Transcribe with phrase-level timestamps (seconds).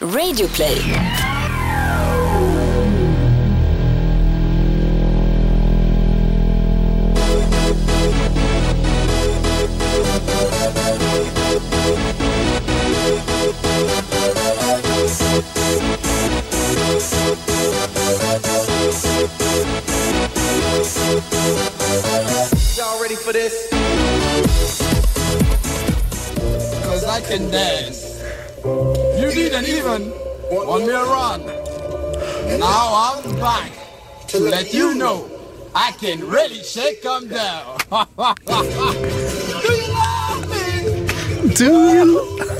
[0.00, 0.78] Radioplay.
[22.76, 23.68] Y'all ready for this?
[26.84, 28.07] Cause I can dance.
[29.28, 30.10] You didn't even
[30.50, 31.44] want me around.
[32.58, 33.70] Now I'm back
[34.28, 35.28] to let you know
[35.74, 37.76] I can really shake 'em down.
[37.90, 41.54] Do you love me?
[41.54, 42.57] Do you...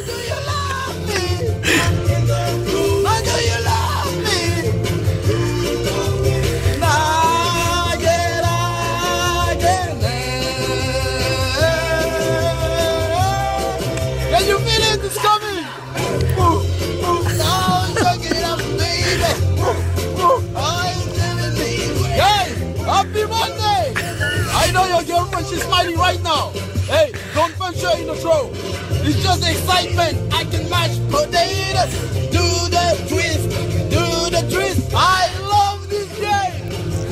[24.79, 26.51] know your girlfriend, she's smiling right now.
[26.87, 28.51] Hey, don't her in the throat.
[29.05, 30.33] It's just excitement.
[30.33, 31.91] I can mash potatoes.
[32.31, 33.49] Do the twist,
[33.91, 34.91] do the twist.
[34.95, 36.55] I love this game.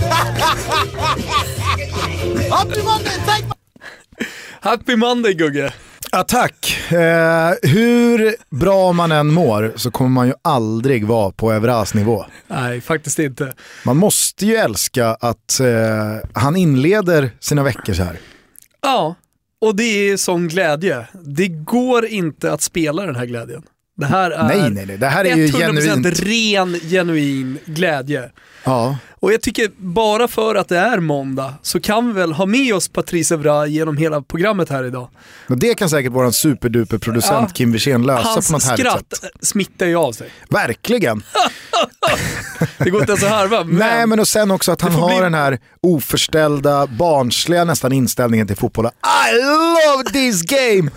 [2.57, 3.45] happy Monday, take
[4.63, 5.73] Happy Monday Gugge.
[6.17, 6.79] Attack.
[6.93, 12.25] Eh, hur bra man än mår så kommer man ju aldrig vara på Evras nivå.
[12.47, 13.53] Nej, faktiskt inte.
[13.85, 18.19] Man måste ju älska att eh, han inleder sina veckor så här.
[18.83, 19.15] Ja,
[19.61, 21.07] och det är sån glädje.
[21.13, 23.63] Det går inte att spela den här glädjen.
[23.97, 24.99] Det här är Nej, nej, nej.
[24.99, 26.21] Det här är ju 100% genuint.
[26.21, 28.31] ren, genuin glädje.
[28.65, 28.97] Ja.
[29.21, 32.75] Och jag tycker bara för att det är måndag så kan vi väl ha med
[32.75, 35.09] oss Patrice Evra genom hela programmet här idag.
[35.49, 37.55] Och det kan säkert vår superduper producent Ja.
[37.55, 39.31] Kim Wirsén lösa Hans på något härligt skratt sätt.
[39.47, 40.31] smittar ju av sig.
[40.51, 41.23] Verkligen.
[42.79, 43.65] Det går inte ens att harva.
[43.65, 47.93] Men, Nej men och sen också att han har bli- den här oförställda, barnsliga nästan
[47.93, 48.93] inställningen till fotbollen.
[49.31, 50.91] I love this game!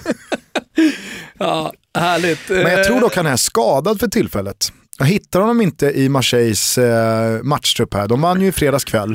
[1.39, 2.49] ja, härligt.
[2.49, 4.71] Men jag tror dock han är skadad för tillfället.
[4.99, 8.07] Jag hittar honom inte i Marseilles eh, matchtrupp här.
[8.07, 9.11] De vann ju i fredags kväll.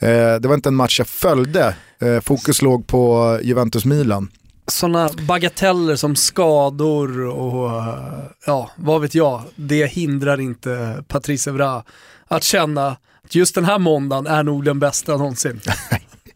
[0.00, 1.74] Eh, det var inte en match jag följde.
[2.02, 4.28] Eh, fokus låg på Juventus-Milan.
[4.66, 9.42] sådana bagateller som skador och eh, ja, vad vet jag.
[9.56, 11.82] Det hindrar inte Patrice Evra
[12.28, 15.60] att känna att just den här måndagen är nog den bästa någonsin.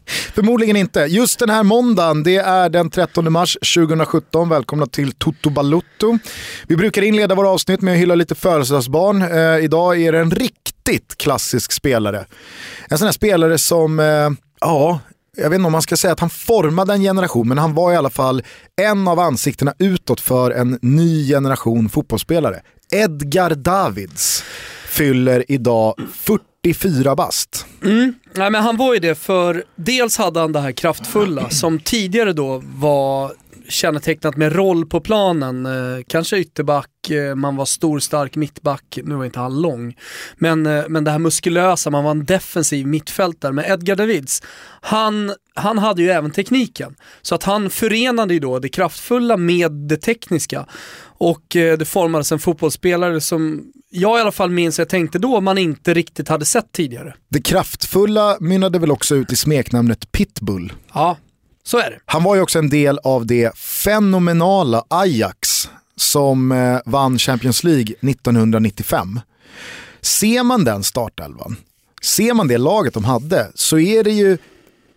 [0.07, 0.99] Förmodligen inte.
[0.99, 4.49] Just den här måndagen, det är den 13 mars 2017.
[4.49, 6.17] Välkomna till Toto Balutto.
[6.67, 9.21] Vi brukar inleda våra avsnitt med att hylla lite födelsedagsbarn.
[9.21, 12.25] Eh, idag är det en riktigt klassisk spelare.
[12.89, 14.29] En sån här spelare som, eh,
[14.59, 14.99] ja,
[15.37, 17.93] jag vet inte om man ska säga att han formade en generation, men han var
[17.93, 18.43] i alla fall
[18.81, 22.61] en av ansiktena utåt för en ny generation fotbollsspelare.
[22.91, 24.43] Edgar Davids
[24.97, 27.65] fyller idag 44 bast.
[27.83, 28.13] Mm.
[28.33, 32.33] Nej men han var ju det för dels hade han det här kraftfulla som tidigare
[32.33, 33.31] då var
[33.67, 35.65] kännetecknat med roll på planen.
[35.65, 39.95] Eh, kanske ytterback, eh, man var stor, stark mittback, nu var inte han lång.
[40.37, 43.51] Men, eh, men det här muskulösa, man var en defensiv mittfältare.
[43.51, 44.43] Men Edgar Davids,
[44.81, 46.95] han, han hade ju även tekniken.
[47.21, 50.65] Så att han förenade ju då det kraftfulla med det tekniska.
[51.17, 55.57] Och det formades en fotbollsspelare som jag i alla fall minns, jag tänkte då, man
[55.57, 57.13] inte riktigt hade sett tidigare.
[57.29, 60.73] Det kraftfulla mynnade väl också ut i smeknamnet Pitbull.
[60.93, 61.17] Ja,
[61.63, 61.99] så är det.
[62.05, 67.95] Han var ju också en del av det fenomenala Ajax som eh, vann Champions League
[68.01, 69.19] 1995.
[70.01, 71.55] Ser man den startelvan,
[72.01, 74.37] ser man det laget de hade, så är det ju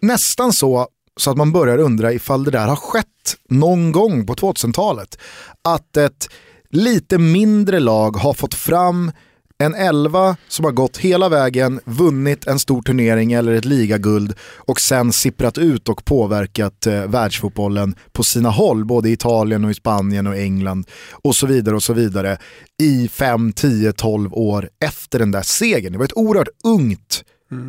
[0.00, 4.34] nästan så så att man börjar undra ifall det där har skett någon gång på
[4.34, 5.18] 2000-talet.
[5.64, 6.28] Att ett
[6.70, 9.12] lite mindre lag har fått fram
[9.58, 14.80] en elva som har gått hela vägen, vunnit en stor turnering eller ett ligaguld och
[14.80, 19.74] sen sipprat ut och påverkat eh, världsfotbollen på sina håll, både i Italien och i
[19.74, 22.38] Spanien och England och så vidare och så vidare
[22.82, 25.92] i 5, 10, 12 år efter den där segern.
[25.92, 27.24] Det var ett oerhört ungt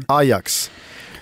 [0.08, 0.72] Ajax.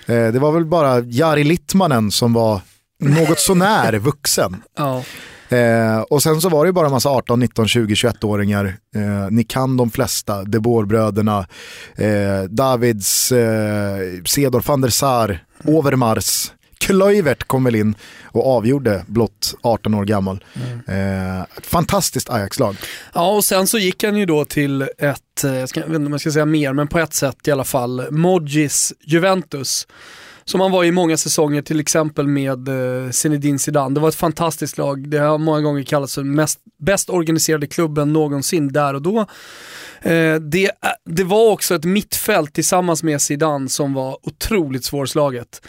[0.06, 2.60] Eh, det var väl bara Jari Littmanen som var
[3.00, 4.62] något sånär vuxen.
[4.76, 5.02] Ja.
[5.48, 8.76] Eh, och sen så var det ju bara en massa 18, 19, 20, 21-åringar.
[8.94, 11.46] Eh, ni kan de flesta, De Boer-bröderna,
[11.96, 19.54] eh, Davids, eh, Cedor van der Sar, Overmars, Kluivert kom väl in och avgjorde blott
[19.62, 20.44] 18 år gammal.
[20.88, 22.76] Eh, ett fantastiskt Ajax-lag.
[23.14, 25.94] ja, och sen så gick han ju då till ett, eh, jag, ska, jag vet
[25.96, 29.86] inte om jag ska säga mer, men på ett sätt i alla fall, Modjis Juventus
[30.48, 33.94] som han var i många säsonger, till exempel med eh, Zinedine Zidane.
[33.94, 35.08] Det var ett fantastiskt lag.
[35.08, 39.20] Det har många gånger kallats för mest, bäst organiserade klubben någonsin där och då.
[40.02, 40.70] Eh, det, eh,
[41.04, 45.62] det var också ett mittfält tillsammans med Zidane som var otroligt svårslaget.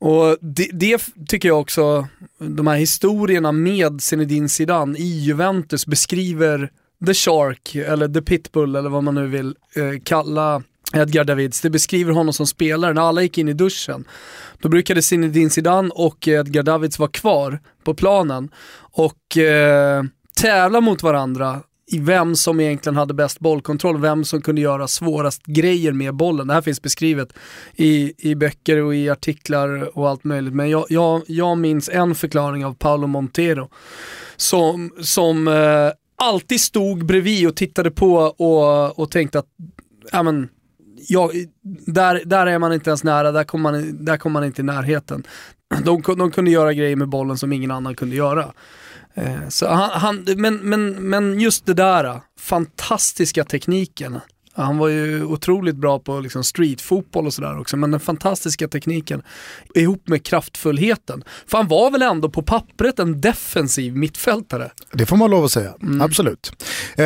[0.00, 2.08] Och det, det, tycker jag också,
[2.38, 6.70] de här historierna med Zinedine Zidane i Juventus beskriver
[7.06, 10.62] The Shark, eller The Pitbull eller vad man nu vill eh, kalla
[10.94, 11.60] Edgar Davids.
[11.60, 12.92] Det beskriver honom som spelare.
[12.92, 14.04] När alla gick in i duschen,
[14.58, 20.02] då brukade Zinedine Zidane och Edgar Davids vara kvar på planen och eh,
[20.40, 21.60] tävla mot varandra
[21.92, 26.46] i vem som egentligen hade bäst bollkontroll, vem som kunde göra svårast grejer med bollen.
[26.46, 27.32] Det här finns beskrivet
[27.76, 30.54] i, i böcker och i artiklar och allt möjligt.
[30.54, 33.68] Men jag, jag, jag minns en förklaring av Paolo Montero
[34.36, 39.48] som, som eh, alltid stod bredvid och tittade på och, och tänkte att
[40.12, 40.48] ja, men,
[41.08, 41.30] ja,
[41.86, 44.64] där, där är man inte ens nära, där kommer man, där kommer man inte i
[44.64, 45.22] närheten.
[45.84, 48.52] De, de kunde göra grejer med bollen som ingen annan kunde göra.
[49.14, 54.20] Eh, så han, han, men, men, men just det där, fantastiska tekniken.
[54.52, 59.22] Han var ju otroligt bra på liksom streetfotboll och sådär också, men den fantastiska tekniken
[59.74, 61.24] ihop med kraftfullheten.
[61.46, 64.70] För han var väl ändå på pappret en defensiv mittfältare?
[64.92, 66.00] Det får man lov att säga, mm.
[66.00, 66.52] absolut.
[66.96, 67.04] Eh,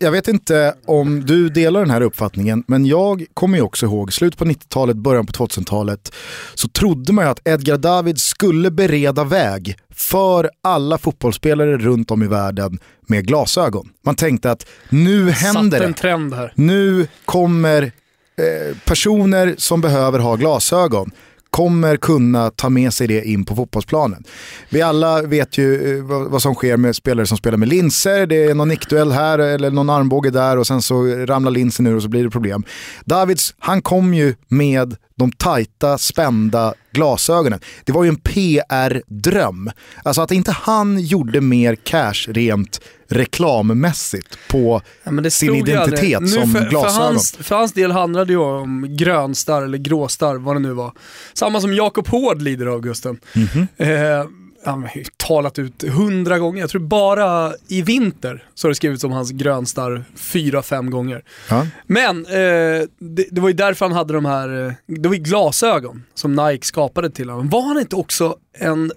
[0.00, 4.12] jag vet inte om du delar den här uppfattningen, men jag kommer ju också ihåg
[4.12, 6.12] slutet på 90-talet, början på 2000-talet,
[6.54, 12.22] så trodde man ju att Edgar David skulle bereda väg för alla fotbollsspelare runt om
[12.22, 13.88] i världen med glasögon.
[14.04, 16.52] Man tänkte att nu händer en trend här.
[16.54, 21.10] Nu kommer eh, personer som behöver ha glasögon
[21.58, 24.24] kommer kunna ta med sig det in på fotbollsplanen.
[24.70, 28.26] Vi alla vet ju eh, vad som sker med spelare som spelar med linser.
[28.26, 31.96] Det är någon nickduell här eller någon armbåge där och sen så ramlar linsen ur
[31.96, 32.64] och så blir det problem.
[33.04, 37.60] Davids, han kom ju med de tajta, spända glasögonen.
[37.84, 39.70] Det var ju en PR-dröm.
[40.02, 46.70] Alltså att inte han gjorde mer cash rent reklammässigt på ja, sin identitet som för,
[46.70, 46.94] glasögon.
[46.94, 50.72] För hans, för hans del handlade det ju om grönstarr eller gråstarr, vad det nu
[50.72, 50.92] var.
[51.32, 53.20] Samma som Jakob Hård lider av, Gusten.
[53.34, 54.20] Mm -hmm.
[54.20, 54.26] eh,
[54.64, 56.60] han talat ut hundra gånger.
[56.60, 61.24] Jag tror bara i vinter så har det skrivits om hans grönstar fyra, fem gånger.
[61.50, 61.66] Ja.
[61.86, 65.22] Men eh, det, det, var ju därför han hade de här, eh, det var ju
[65.22, 67.48] glasögon som Nike skapade till honom.
[67.48, 68.92] Var han inte också en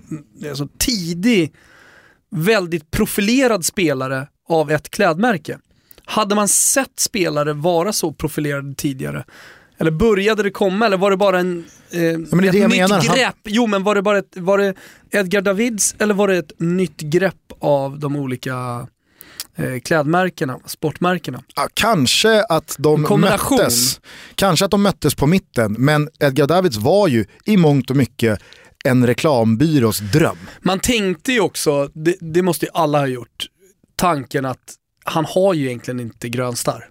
[0.50, 1.54] alltså, tidig,
[2.32, 5.58] väldigt profilerad spelare av ett klädmärke?
[6.06, 9.26] Hade man sett spelare vara så profilerade tidigare
[9.82, 13.02] eller började det komma eller var det bara en, eh, ja, ett nytt menar.
[13.02, 13.18] grepp?
[13.26, 13.34] Han...
[13.46, 14.74] Jo men var det bara ett, var det
[15.12, 18.88] Edgar Davids eller var det ett nytt grepp av de olika
[19.56, 21.44] eh, klädmärkena, sportmärkena?
[21.56, 24.02] Ja, kanske att de möttes.
[24.36, 28.40] Kanske att de möttes på mitten, men Edgar Davids var ju i mångt och mycket
[28.84, 30.38] en reklambyrås dröm.
[30.62, 33.46] Man tänkte ju också, det, det måste ju alla ha gjort,
[33.96, 34.76] tanken att
[35.06, 36.88] han har ju egentligen inte grön starr.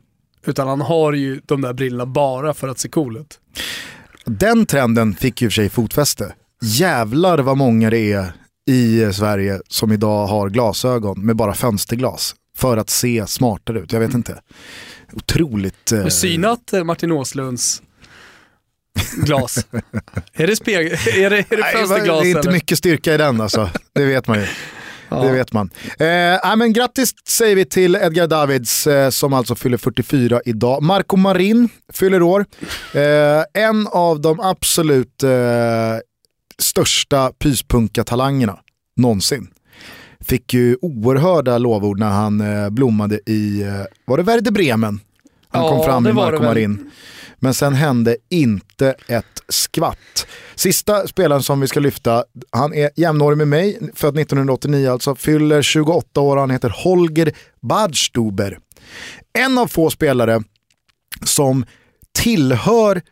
[0.47, 3.41] Utan han har ju de där brillorna bara för att se cool ut.
[4.25, 6.35] Den trenden fick ju för sig fotfäste.
[6.63, 8.33] Jävlar vad många det är
[8.67, 13.93] i Sverige som idag har glasögon med bara fönsterglas för att se smartare ut.
[13.93, 14.41] Jag vet inte.
[15.13, 15.93] Otroligt...
[15.93, 16.07] Eh...
[16.07, 17.83] synat eh, Martin Åslunds
[19.17, 19.67] glas?
[20.33, 22.23] är det, speg är det, är det fönsterglas?
[22.23, 22.53] det är inte eller?
[22.53, 24.47] mycket styrka i den alltså, det vet man ju.
[25.11, 25.23] Ja.
[25.23, 25.71] Det vet man.
[25.99, 30.83] Eh, men grattis säger vi till Edgar Davids eh, som alltså fyller 44 idag.
[30.83, 32.47] Marco Marin fyller år.
[32.95, 35.31] Eh, en av de absolut eh,
[36.59, 38.59] största pyspunka-talangerna
[38.97, 39.49] någonsin.
[40.21, 45.01] Fick ju oerhörda lovord när han eh, blommade i, eh, var det Werder Bremen?
[45.49, 46.91] Han ja, kom fram i Marco Marin.
[47.41, 50.27] Men sen hände inte ett skvatt.
[50.55, 55.63] Sista spelaren som vi ska lyfta, han är jämnårig med mig, född 1989 alltså, fyller
[55.63, 58.59] 28 år, han heter Holger Badstuber.
[59.39, 60.43] En av få spelare
[61.25, 61.65] som
[62.19, 63.03] tillhör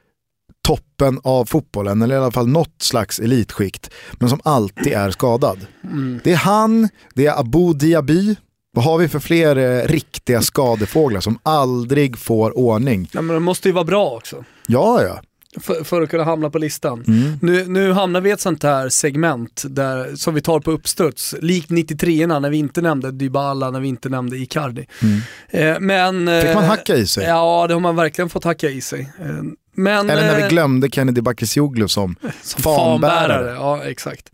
[0.66, 5.66] toppen av fotbollen, eller i alla fall något slags elitskikt, men som alltid är skadad.
[5.85, 6.20] Mm.
[6.25, 8.37] Det är han, det är Abu Diaby,
[8.72, 13.08] vad har vi för fler eh, riktiga skadefåglar som aldrig får ordning?
[13.12, 14.44] Ja, men de måste ju vara bra också.
[14.66, 15.20] Ja, ja.
[15.60, 17.04] För, för, att kunna hamna på listan.
[17.06, 17.38] Mm.
[17.42, 21.34] Nu, nu hamnar vi i ett sånt här segment där, som vi tar på uppstuds,
[21.40, 24.87] likt 93orna när vi inte nämnde Dybala, när vi inte nämnde Icardi.
[25.02, 25.20] Mm.
[25.50, 27.25] Eh, men, Fick man eh, hacka i sig?
[27.25, 29.12] Ja, det har man verkligen fått hacka i sig.
[29.20, 29.42] Eh,
[29.75, 33.28] men, Eller när vi eh, glömde Kennedy Bakircioglu som, som fanbärare.
[33.28, 33.54] fanbärare.
[33.54, 34.30] Ja, exakt.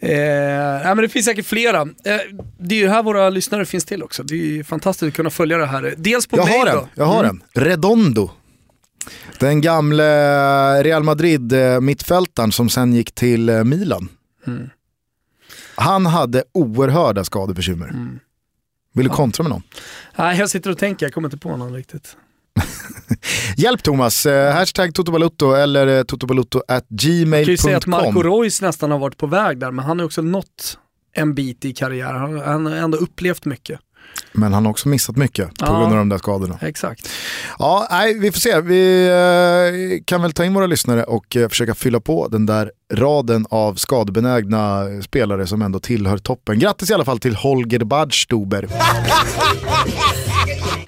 [0.00, 1.80] Eh, ja, men det finns säkert flera.
[1.80, 2.20] Eh,
[2.58, 4.22] det är ju här våra lyssnare finns till också.
[4.22, 5.94] Det är fantastiskt att kunna följa det här.
[5.96, 7.40] Dels på jag mail har en, Jag har mm.
[7.54, 7.62] en.
[7.62, 8.30] Redondo.
[9.38, 14.08] Den gamle Real Madrid-mittfältaren som sen gick till eh, Milan.
[14.46, 14.70] Mm.
[15.74, 17.88] Han hade oerhörda skadebekymmer.
[17.88, 18.18] Mm.
[18.94, 19.62] Vill du kontra med någon?
[20.16, 22.16] Nej, jag sitter och tänker, jag kommer inte på någon riktigt.
[23.56, 28.10] Hjälp Thomas, eh, hashtag Totobalutto eller eh, totobalutto at Jag kan ju säga att Marco
[28.10, 28.42] gmail.com.
[28.42, 30.78] Reus nästan har varit på väg där, men han har också nått
[31.14, 32.20] en bit i karriären.
[32.20, 33.80] Han, han har ändå upplevt mycket.
[34.32, 35.78] Men han har också missat mycket på Ja.
[35.78, 36.58] grund av de där skadorna.
[36.62, 37.08] Exakt.
[37.58, 38.60] Ja, nej, vi får se.
[38.60, 42.70] Vi eh, kan väl ta in våra lyssnare och eh, försöka fylla på den där
[42.92, 46.58] raden av skadebenägna spelare som ändå tillhör toppen.
[46.58, 48.68] Grattis i alla fall till Holger Badstuber.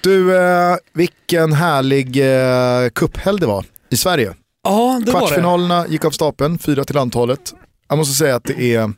[0.01, 4.33] Du, eh, vilken härlig eh, cuphelg det var i Sverige.
[4.63, 5.27] Ja, det var det.
[5.27, 7.53] Kvartsfinalerna gick av stapeln, fyra till antalet.
[7.89, 8.93] Jag måste säga att det är,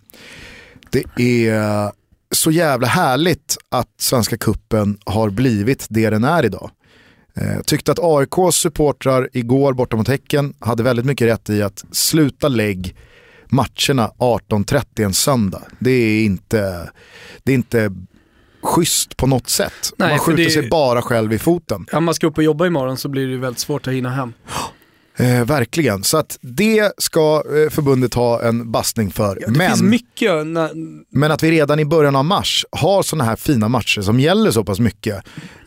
[0.92, 1.92] det är
[2.32, 6.72] så jävla härligt att Svenska Kuppen har blivit det den är idag.
[7.36, 11.86] Eh, tyckte att AIKs supportrar igår borta mot Häcken hade väldigt mycket rätt i att
[11.92, 12.96] sluta lägg
[13.46, 15.62] matcherna 18.30 en söndag.
[15.80, 16.90] Det är inte,
[17.44, 17.92] det är inte
[18.62, 19.74] schysst på något sätt.
[19.98, 21.86] Nej, Man skjuter det- sig bara själv i foten.
[21.94, 24.34] Om man ska upp och jobba imorgon så blir det väldigt svårt att hinna hem.
[25.18, 29.36] Eh, verkligen, så att det ska eh, förbundet ha en bastning för.
[29.46, 30.32] Finns men, mycket,
[31.12, 34.52] men att vi redan i början av mars har sådana här fina matcher som gäller
[34.52, 35.16] så pass mycket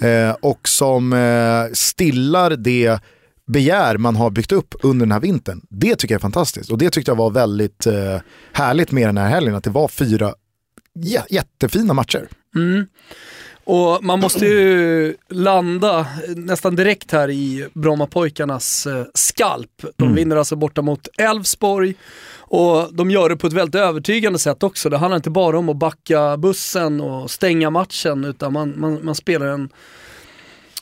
[0.00, 2.98] eh, och som eh, stillar det
[3.46, 5.60] begär man har byggt upp under den här vintern.
[5.70, 8.20] Det tycker jag är fantastiskt och det tyckte jag var väldigt eh,
[8.52, 10.34] härligt med den här helgen, att det var fyra
[10.98, 12.28] jä- jättefina matcher.
[12.54, 12.86] Mm.
[13.66, 16.06] Och man måste ju landa
[16.36, 19.84] nästan direkt här i Brommapojkarnas eh, skalp.
[19.96, 20.14] De Mm.
[20.16, 21.94] vinner alltså borta mot Elfsborg
[22.38, 24.88] och de gör det på ett väldigt övertygande sätt också.
[24.88, 29.14] Det handlar inte bara om att backa bussen och stänga matchen utan man, man, man
[29.14, 29.68] spelar en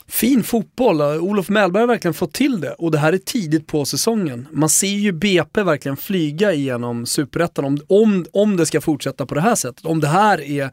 [0.07, 1.01] fin fotboll.
[1.01, 4.47] Olof Mellberg har verkligen fått till det och det här är tidigt på säsongen.
[4.51, 9.35] Man ser ju BP verkligen flyga igenom superettan om, om, om det ska fortsätta på
[9.35, 9.85] det här sättet.
[9.85, 10.71] Om det här är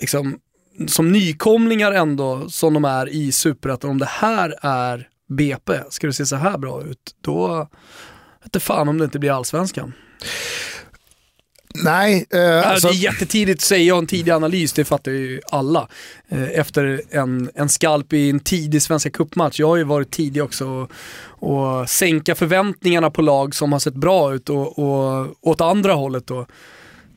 [0.00, 0.38] liksom,
[0.86, 6.12] som nykomlingar ändå som de är i superettan, om det här är BP, ska det
[6.12, 7.68] se så här bra ut, då
[8.52, 9.92] vet fan om det inte blir allsvenskan.
[11.84, 15.88] Nej, eh, alltså, det är jättetidigt att säga en tidig analys, det fattar ju alla.
[16.28, 19.60] Eh, efter en, en skalp i en tidig Svenska Cupmatch.
[19.60, 20.90] Jag har ju varit tidig också och,
[21.50, 26.26] och sänka förväntningarna på lag som har sett bra ut och, och åt andra hållet
[26.26, 26.46] då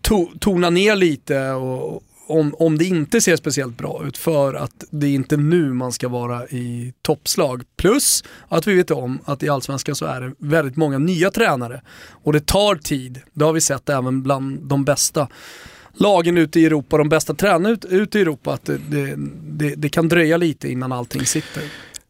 [0.01, 4.83] to, tona ner lite och, om, om det inte ser speciellt bra ut för att
[4.91, 7.63] det är inte nu man ska vara i toppslag.
[7.77, 11.81] Plus att vi vet om att i Allsvenskan så är det väldigt många nya tränare
[12.23, 13.21] och det tar tid.
[13.33, 15.27] Det har vi sett även bland de bästa
[15.93, 19.75] lagen ute i Europa, de bästa tränarna ut- ute i Europa, att det, det, det,
[19.75, 21.63] det kan dröja lite innan allting sitter.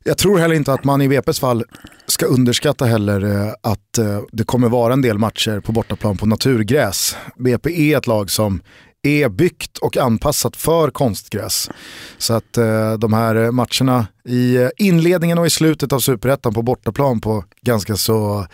[0.03, 1.63] Jag tror heller inte att man i VPs fall
[2.07, 6.25] ska underskatta heller eh, att eh, det kommer vara en del matcher på bortaplan på
[6.25, 7.15] naturgräs.
[7.37, 8.61] BP är ett lag som
[9.03, 11.69] är byggt och anpassat för konstgräs.
[12.17, 17.21] Så att eh, de här matcherna i inledningen och i slutet av superettan på bortaplan
[17.21, 18.47] på ganska så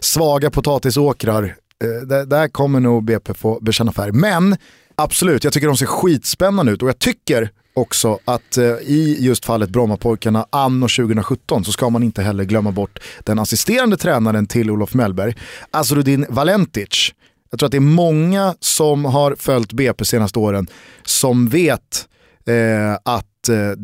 [0.00, 1.44] svaga potatisåkrar,
[1.84, 4.12] eh, där, där kommer nog BP få bekänna färg.
[4.12, 4.56] Men
[4.94, 9.44] absolut, jag tycker de ser skitspännande ut och jag tycker också att eh, i just
[9.44, 14.70] fallet Brommapojkarna anno 2017 så ska man inte heller glömma bort den assisterande tränaren till
[14.70, 15.34] Olof Mellberg,
[15.70, 17.14] Azrudin Valentic.
[17.54, 20.66] Jag tror att det är många som har följt BP senaste åren
[21.02, 22.08] som vet
[22.46, 23.78] eh, att eh,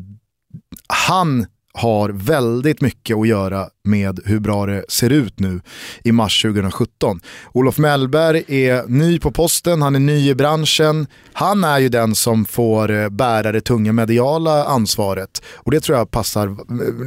[0.88, 5.60] han har väldigt mycket att göra med hur bra det ser ut nu
[6.04, 7.20] i mars 2017.
[7.52, 11.06] Olof Mellberg är ny på posten, han är ny i branschen.
[11.32, 15.98] Han är ju den som får eh, bära det tunga mediala ansvaret och det tror
[15.98, 16.56] jag passar eh,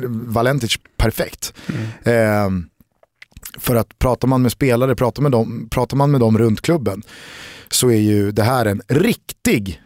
[0.07, 1.53] Valentic perfekt.
[2.03, 2.49] Eh,
[3.57, 7.03] för att pratar man med spelare, pratar, med dem, pratar man med dem runt klubben
[7.71, 9.81] så är ju det här en riktig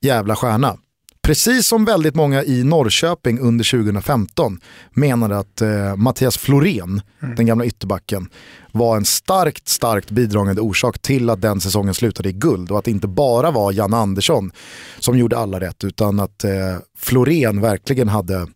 [0.00, 0.76] jävla stjärna.
[1.22, 4.60] Precis som väldigt många i Norrköping under 2015
[4.90, 7.02] menade att eh, Mattias Florén,
[7.36, 8.28] den gamla ytterbacken,
[8.72, 12.84] var en starkt, starkt bidragande orsak till att den säsongen slutade i guld och att
[12.84, 14.50] det inte bara var Jan Andersson
[14.98, 16.50] som gjorde alla rätt utan att eh,
[16.98, 18.46] Florén verkligen hade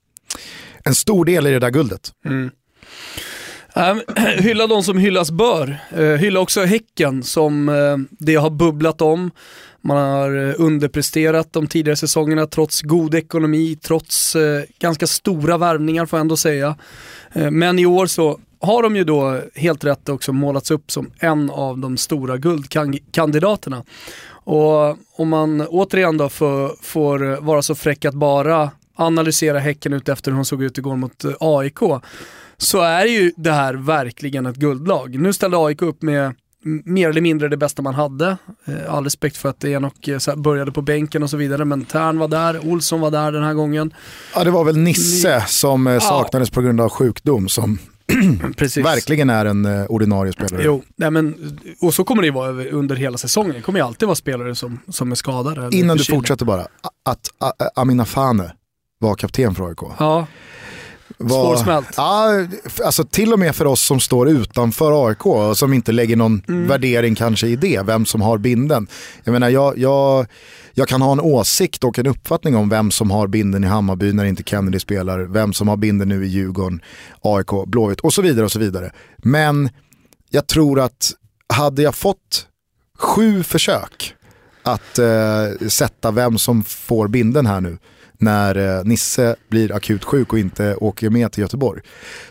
[0.84, 2.12] en stor del i det där guldet.
[2.26, 2.50] Ähm,
[3.82, 4.00] Ehm,
[4.38, 5.78] hylla de som hyllas bör.
[5.90, 9.30] Eh, hylla också Häcken som eh, det har bubblat om.
[9.80, 14.36] Man har eh, underpresterat de tidigare säsongerna trots god ekonomi, trots
[14.78, 16.76] ganska stora värvningar får jag ändå säga.
[17.50, 21.50] Men i år så har de ju då helt rätt också målats upp som en
[21.50, 23.84] av de stora guldkandidaterna.
[24.44, 30.08] Och om man återigen då får, får vara så fräck att bara analysera Häcken ut
[30.08, 31.78] efter hur de såg ut igår mot eh, AIK,
[32.56, 35.18] så är ju det här verkligen ett guldlag.
[35.18, 36.34] Nu ställde AIK upp med
[36.84, 38.36] mer eller mindre det bästa man hade.
[38.64, 42.18] Eh, all respekt för att Enok eh, började på bänken och så vidare, men Tern
[42.18, 43.94] var där, Olsson var där den här gången.
[44.34, 46.54] Ja, det var väl Nisse som saknades ja.
[46.54, 47.78] på grund av sjukdom som
[48.82, 50.62] verkligen är en ordinarie spelare.
[50.64, 53.54] Jo, nej men, och så kommer det ju vara under hela säsongen.
[53.54, 55.76] Det kommer ju alltid vara spelare som, som är skadade.
[55.76, 56.60] Innan du fortsätter bara,
[57.04, 58.52] att, att Amina Fane
[59.02, 59.78] var kapten för AIK.
[59.98, 60.26] Ja.
[61.18, 61.88] Var, Svårsmält.
[61.96, 62.46] Ja,
[62.84, 66.42] alltså till och med för oss som står utanför AIK och som inte lägger någon
[66.48, 66.68] mm.
[66.68, 68.86] värdering kanske i det, vem som har binden.
[69.24, 70.26] Jag menar, jag, jag,
[70.72, 74.12] jag kan ha en åsikt och en uppfattning om vem som har binden i Hammarby
[74.12, 76.80] när inte Kennedy spelar, vem som har binden nu i Djurgården,
[77.20, 78.92] AIK, Blåvitt och så vidare och så vidare.
[79.16, 79.70] Men
[80.30, 81.12] jag tror att
[81.48, 82.46] hade jag fått
[82.98, 84.14] sju försök
[84.62, 87.78] att eh, sätta vem som får binden här nu
[88.22, 91.82] när eh, Nisse blir akut sjuk och inte åker med till Göteborg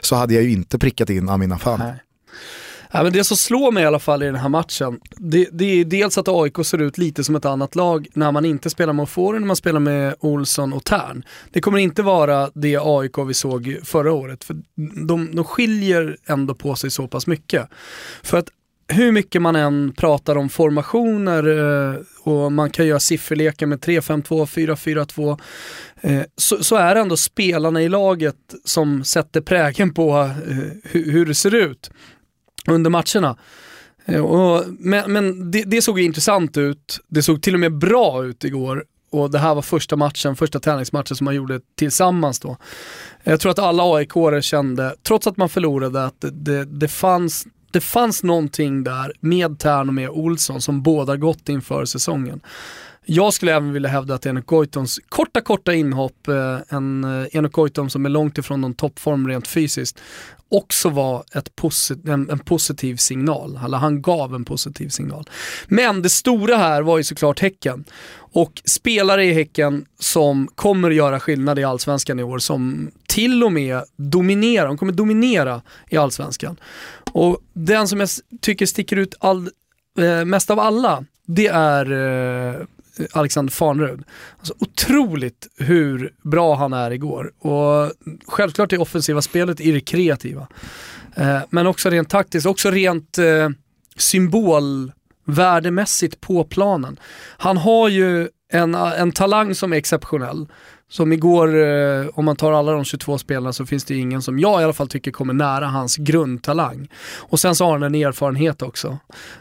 [0.01, 1.81] så hade jag ju inte prickat in Amin Afan.
[2.93, 5.65] Ja, men det som slår mig i alla fall i den här matchen, det, det,
[5.65, 8.93] är dels att AIK ser ut lite som ett annat lag när man inte spelar
[8.93, 11.24] med Ofori, när man spelar med Olsson och Tern.
[11.51, 14.57] Det kommer inte vara det AIK vi såg förra året, för
[15.07, 17.69] de, de skiljer ändå på sig så pass mycket.
[18.24, 18.50] För att
[18.91, 21.48] hur mycket man än pratar om formationer
[21.93, 25.39] eh, och man kan göra sifferlekar med 3-5-2, 4-4-2,
[26.01, 31.12] eh, så, så, är det ändå spelarna i laget som sätter prägen på eh, hur,
[31.12, 31.91] hur, det ser ut
[32.67, 33.38] under matcherna.
[34.05, 37.77] Eh, och, men, men det, det, såg ju intressant ut, det såg till och med
[37.77, 42.39] bra ut igår och det här var första matchen, första träningsmatchen som man gjorde tillsammans
[42.39, 42.57] då.
[43.24, 47.45] Jag tror att alla aik kände, trots att man förlorade, att det, det, det fanns
[47.73, 52.41] det fanns någonting där med Tern och med Olsson som båda gott inför säsongen.
[53.05, 57.51] Jag skulle även vilja hävda att Enok Goitons korta, korta inhopp, eh, en eh, Enok
[57.51, 59.99] Goitom som är långt ifrån någon toppform rent fysiskt,
[60.51, 63.59] också var ett posit en, en, positiv signal.
[63.65, 65.29] Eller han gav en positiv signal.
[65.67, 67.83] Men det stora här var ju såklart Häcken.
[68.33, 73.43] Och spelare i Häcken som kommer att göra skillnad i Allsvenskan i år, som till
[73.43, 76.57] och med dominerar, de kommer dominera i Allsvenskan.
[77.13, 78.10] Och den som jag
[78.41, 79.50] tycker sticker ut all,
[80.00, 82.56] eh, mest av alla, det är eh,
[83.12, 84.04] Alexander Farnerud.
[84.38, 87.32] Alltså, otroligt hur bra han är igår.
[87.39, 87.91] Och
[88.28, 90.47] självklart det offensiva spelet i det kreativa.
[91.15, 93.50] Eh, men också rent taktiskt, också rent eh,
[93.95, 97.00] symbolvärdemässigt på planen.
[97.38, 100.47] Han har ju en, en talang som är exceptionell.
[100.91, 104.39] Som igår, eh, om man tar alla de 22 spelarna så finns det ingen som
[104.39, 106.88] jag i alla fall tycker kommer nära hans grundtalang.
[107.19, 108.97] Och sen så har han en erfarenhet också.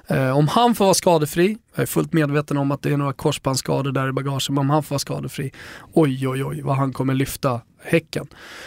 [0.07, 3.13] Eh, om han får vara skadefri, jag är fullt medveten om att det är några
[3.13, 5.53] korsbandsskador där i bagaget, men om han får vara skadefri,
[5.93, 8.27] oj oj oj vad han kommer lyfta Häcken.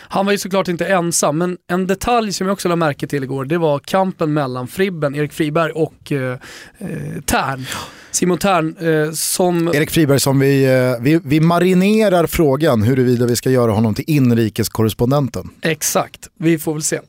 [0.10, 3.24] Han var ju såklart inte ensam, men en detalj som jag också lade märke till
[3.24, 6.38] igår, det var kampen mellan Fribben, Erik Friberg och eh,
[6.78, 7.66] eh Tern.
[8.12, 9.68] Simon Tern eh, som...
[9.68, 14.06] Erik Friberg som vi, eh, vi, vi marinerar frågan huruvida vi ska göra honom till
[14.08, 15.50] inrikeskorrespondenten.
[15.62, 17.00] Exakt, vi får väl se.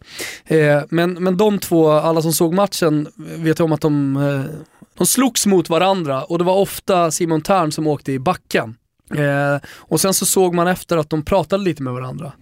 [0.44, 4.56] Eh, men, men de två, alla som såg matchen vet om att de, eh,
[4.98, 8.76] de slogs mot varandra och det var ofta Simon Tern som åkte i backen.
[9.16, 12.32] Eh, och sen så såg man efter att de pratade lite med varandra.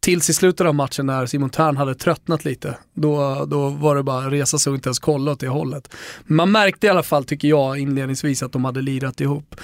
[0.00, 2.78] Tills i slutet av matchen när Simon Tern hade tröttnat lite.
[2.94, 5.94] Då, då var det bara att resa sig och inte ens kolla åt det hållet.
[6.24, 9.54] Man märkte i alla fall, tycker jag, inledningsvis att de hade lirat ihop.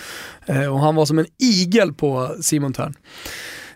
[0.46, 2.94] Eh, och han var som en igel på Simon Tern.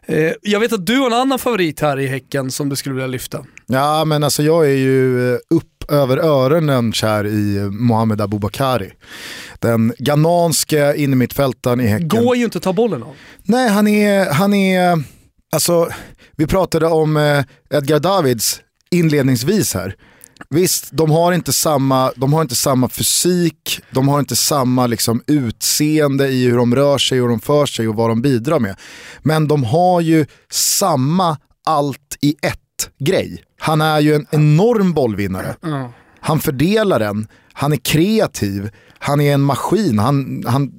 [0.06, 2.94] Eh, jag vet att du har en annan favorit här i Häcken som du skulle
[2.94, 3.44] vilja lyfta.
[3.66, 8.92] Ja, men alltså jag är ju eh, upp över öronen kär i Mohamed Abubakari.
[9.58, 12.08] Den ghananske innermittfältaren i Häcken.
[12.08, 13.14] Går ju inte att ta bollen av.
[13.42, 15.02] Nej, han är, han är,
[15.52, 15.88] alltså
[16.36, 19.94] vi pratade om eh, Edgar Davids inledningsvis här.
[20.50, 25.22] Visst, de har inte samma, de har inte samma fysik, de har inte samma liksom,
[25.26, 28.76] utseende i hur de rör sig, hur de för sig och vad de bidrar med.
[29.22, 33.42] Men de har ju samma allt i ett grej.
[33.66, 35.56] Han är ju en enorm bollvinnare.
[36.20, 39.98] Han fördelar den, han är kreativ, han är en maskin.
[39.98, 40.72] Han, han,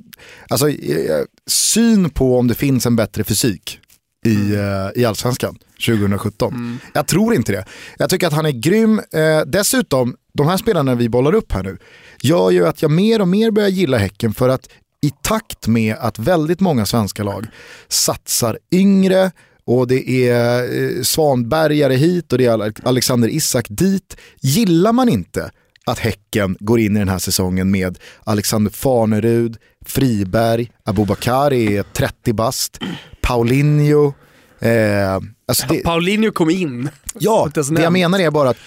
[0.50, 3.80] alltså, eh, syn på om det finns en bättre fysik
[4.26, 4.92] i, mm.
[4.96, 6.54] i allsvenskan 2017.
[6.54, 6.78] Mm.
[6.94, 7.66] Jag tror inte det.
[7.98, 9.00] Jag tycker att han är grym.
[9.00, 11.78] Eh, dessutom, de här spelarna vi bollar upp här nu,
[12.22, 14.70] gör ju att jag mer och mer börjar gilla Häcken för att
[15.02, 17.48] i takt med att väldigt många svenska lag
[17.88, 19.32] satsar yngre
[19.68, 24.18] och det är eh, Svanbergare hit och det är Alexander Isak dit.
[24.42, 25.52] Gillar man inte
[25.86, 32.34] att Häcken går in i den här säsongen med Alexander Farnerud, Friberg, Abubakari är 30
[32.34, 32.80] bast,
[33.22, 34.14] Paulinho,
[34.60, 35.16] Eh,
[35.48, 36.90] alltså det, Paulinho kom in.
[37.20, 38.58] ja, det jag menar är bara att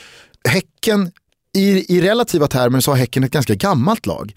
[0.48, 1.10] Häcken,
[1.56, 4.34] i, i relativa termer så har Häcken ett ganska gammalt lag.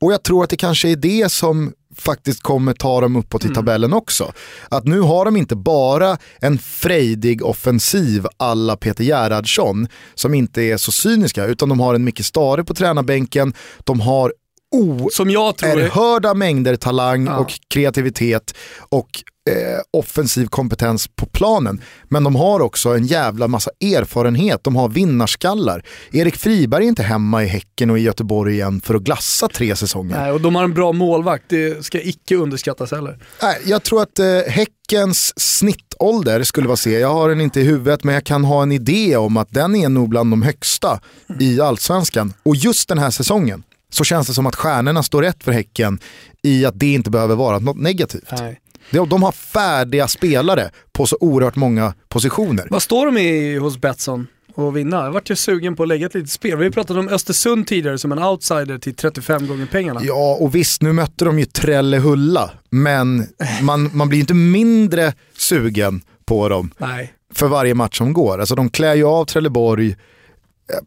[0.00, 3.48] Och jag tror att det kanske är det som faktiskt kommer ta dem uppåt i
[3.54, 4.32] tabellen också.
[4.68, 10.76] Att nu har de inte bara en frejdig offensiv alla Peter Gerhardsson som inte är
[10.76, 13.54] så cyniska utan de har en Micke Stare på tränarbänken,
[13.84, 14.32] de har
[14.72, 17.38] oerhörda mängder talang Ja.
[17.38, 18.54] och kreativitet
[18.88, 19.08] och
[19.50, 21.80] eh, offensiv kompetens på planen.
[22.08, 25.84] Men de har också en jävla massa erfarenhet, de har vinnarskallar.
[26.12, 29.76] Erik Friberg är inte hemma i Häcken och i Göteborg igen för att glassa tre
[29.76, 30.20] säsonger.
[30.20, 33.18] Nej, och de har en bra målvakt, det ska icke underskattas heller.
[33.42, 37.64] Nej, jag tror att eh, Häckens snittålder skulle vara se, jag har den inte i
[37.64, 41.00] huvudet men jag kan ha en idé om att den är nog bland de högsta
[41.40, 42.32] i allsvenskan.
[42.42, 45.98] Och just den här säsongen så känns det som att stjärnorna står rätt för Häcken
[46.42, 48.28] i att det inte behöver vara något negativt.
[48.38, 48.60] Nej.
[48.90, 52.66] De de har färdiga spelare på så oerhört många positioner.
[52.70, 54.96] Vad står de i hos Betsson och vinna?
[54.96, 56.58] Jag vart ju sugen på att lägga ett litet spel.
[56.58, 60.00] Vi pratat om Östersund tidigare som en outsider till 35 gånger pengarna.
[60.04, 63.26] Ja, och visst nu mötte de ju Trellehulla, men
[63.62, 67.14] man, man blir ju inte mindre sugen på dem Nej.
[67.34, 68.38] för varje match som går.
[68.38, 69.96] Alltså de klär ju av Trelleborg eh,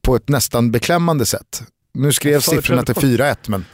[0.01, 1.63] på ett nästan beklämmande sätt.
[1.93, 3.65] Nu skrev siffrorna till 4-1 men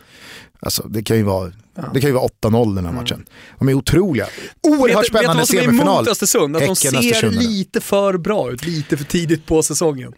[0.63, 1.51] alltså, det kan ju vara,
[1.93, 3.25] det kan ju vara 8-0 den här matchen.
[3.59, 4.27] De är otroliga.
[4.63, 5.95] Oerhört vet, vet du spännande vad som är semifinal.
[5.97, 6.57] emot Östersund?
[6.57, 10.13] Att de ser Östersund, lite för bra ut, lite för tidigt på säsongen.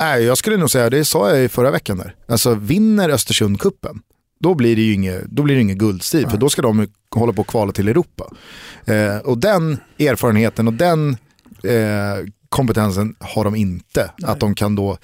[0.00, 2.14] Nej, jag skulle nog säga, det sa jag i förra veckan där.
[2.28, 4.00] Alltså vinner Östersund kuppen
[4.40, 7.32] då blir det ju inget, då blir det ingen guldstrid, för då ska de hålla
[7.32, 8.24] på att kvala till Europa.
[8.84, 11.16] Eh, och den erfarenheten och den
[11.64, 14.10] eh, kompetensen har de inte.
[14.22, 14.98] Att de kan då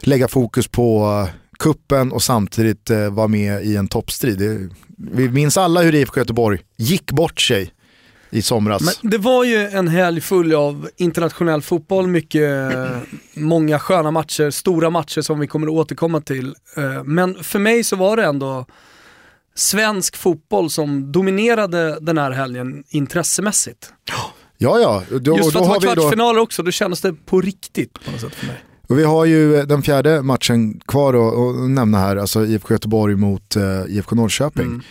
[0.00, 4.38] lägga fokus på kuppen och samtidigt eh, vara med i en toppstrid.
[4.38, 7.72] Det, vi minns alla hur IFK Göteborg gick bort sig
[8.30, 8.82] i somras.
[9.02, 12.72] Men det var ju en helg full av internationell fotboll, mycket,
[13.34, 16.54] många sköna matcher, stora matcher som vi kommer att återkomma till.
[16.76, 18.66] Eh, Men för mig så var det ändå
[19.54, 23.92] svensk fotboll som dominerade den här helgen intressemässigt.
[24.58, 25.02] ja, ja.
[25.18, 26.00] Då, Just för då att det var då...
[26.02, 28.56] kvartsfinaler också, då kändes det på riktigt på något sätt för mig.
[28.88, 33.16] Och vi har ju eh, den fjärde matchen kvar att nämna här, alltså IFK Göteborg
[33.16, 34.82] mot eh, IFK Norrköping.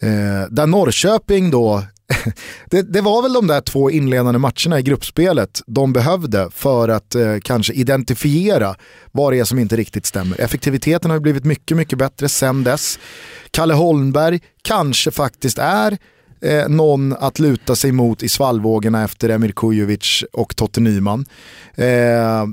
[0.00, 1.82] Eh, där Norrköping då,
[2.70, 7.14] det, det var väl de där två inledande matcherna i gruppspelet de behövde för att
[7.14, 8.74] eh, kanske identifiera
[9.12, 10.40] vad det är som inte riktigt stämmer.
[10.40, 12.98] Effektiviteten har blivit mycket, mycket bättre sen dess.
[13.50, 15.98] Kalle Holmberg kanske faktiskt är
[16.42, 21.26] eh, någon att luta sig mot i svallvågorna efter Emir Kujovic och Totte Nyman.
[21.74, 22.44] Eh,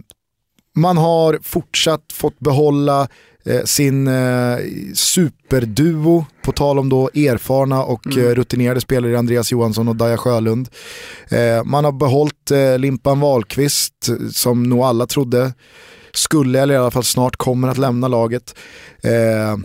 [0.76, 3.08] man har fortsatt fått behålla
[3.46, 4.58] eh, sin eh,
[4.94, 10.70] superduo, på tal om då erfarna och eh, rutinerade spelare Andreas Johansson och Daja Sjölund.
[11.30, 15.54] Eh, man har behållit eh, Limpan Wahlqvist som nog alla trodde
[16.14, 18.56] skulle, eller i alla fall snart kommer att lämna laget.
[19.04, 19.58] Eh,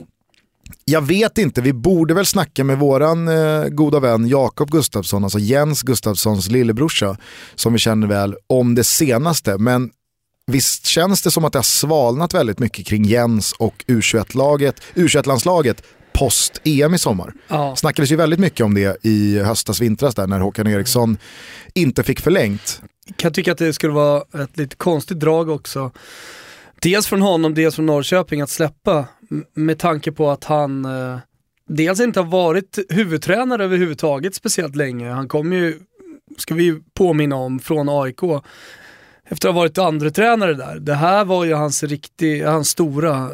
[0.85, 3.31] jag vet inte, vi borde väl snacka med våran
[3.71, 7.17] goda vän Jakob Gustafsson, alltså Jens Gustafssons lillebrorsa,
[7.55, 9.59] som vi känner väl, om det senaste.
[9.59, 9.91] Men
[10.49, 15.83] visst känns det som att det har svalnat väldigt mycket kring Jens och U21-laget, U21-landslaget
[16.13, 17.33] post-EM i sommar.
[17.49, 17.77] Ja.
[17.77, 21.19] Snackades ju väldigt mycket om det i höstas, vintras där när Håkan Eriksson
[21.75, 22.83] inte fick förlängt.
[23.17, 25.91] kan tycka att det skulle vara ett lite konstigt drag också.
[26.81, 29.05] Dels från honom, dels från Norrköping att släppa
[29.55, 31.19] med tanke på att han eh,
[31.69, 35.11] dels inte har varit huvudtränare överhuvudtaget speciellt länge.
[35.11, 35.79] Han kom ju,
[36.37, 38.21] ska vi påminna om, från AIK
[39.29, 40.79] efter att ha varit andra tränare där.
[40.79, 43.31] Det här var ju hans, riktig, hans stora,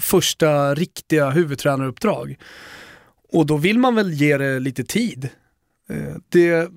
[0.00, 2.36] första riktiga huvudtränaruppdrag.
[3.32, 5.28] Och då vill man väl ge det lite tid.
[5.88, 6.68] Eh, det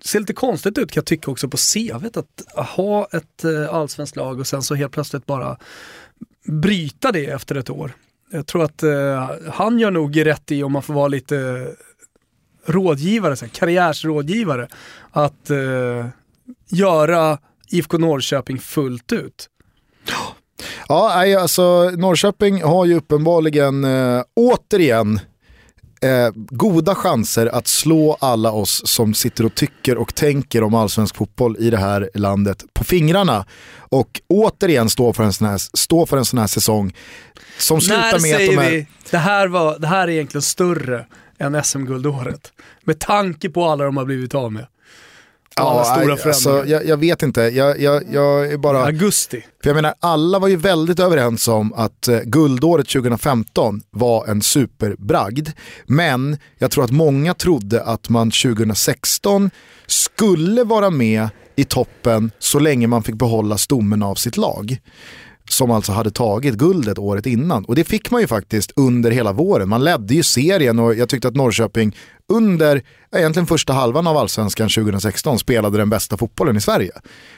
[0.00, 4.16] ser lite konstigt ut kan jag tycka också på CVt att ha ett eh, allsvenskt
[4.16, 5.58] lag och sen så helt plötsligt bara
[6.46, 7.92] bryta det efter ett år.
[8.30, 11.68] Jag tror att eh, han gör nog rätt i om man får vara lite
[12.66, 14.68] rådgivare, så här, karriärsrådgivare,
[15.10, 15.50] att
[16.68, 17.38] göra
[17.74, 19.48] IFK Norrköping fullt ut.
[20.88, 25.20] Ja, alltså Norrköping har ju uppenbarligen eh, återigen
[26.02, 31.16] eh, goda chanser att slå alla oss som sitter och tycker och tänker om allsvensk
[31.16, 33.46] fotboll i det här landet på fingrarna.
[33.78, 36.94] Och återigen stå för en sån här, stå för en sån här säsong
[37.58, 38.70] som slutar När med att de är...
[38.70, 41.06] vi, det här, var, det här är egentligen större
[41.38, 42.52] än SM-guldåret.
[42.84, 44.66] Med tanke på alla de har blivit av med.
[45.56, 46.58] Alla stora nej, förändringar.
[46.58, 48.84] alltså, jag, jag vet inte, jag, jag, jag är bara...
[48.84, 49.44] Augusti.
[49.62, 54.42] För jag menar, alla var ju väldigt överens om att eh, guldåret 2015 var en
[54.42, 55.48] superbragd.
[55.86, 59.50] Men jag tror att många trodde att man 2016
[59.86, 64.78] skulle vara med i toppen så länge man fick behålla stommen av sitt lag.
[65.50, 67.64] Som alltså hade tagit guldet året innan.
[67.64, 69.68] Och det fick man ju faktiskt under hela våren.
[69.68, 71.96] Man ledde ju serien och jag tyckte att Norrköping
[72.32, 72.82] under
[73.16, 76.92] egentligen första halvan av allsvenskan 2016 spelade den bästa fotbollen i Sverige.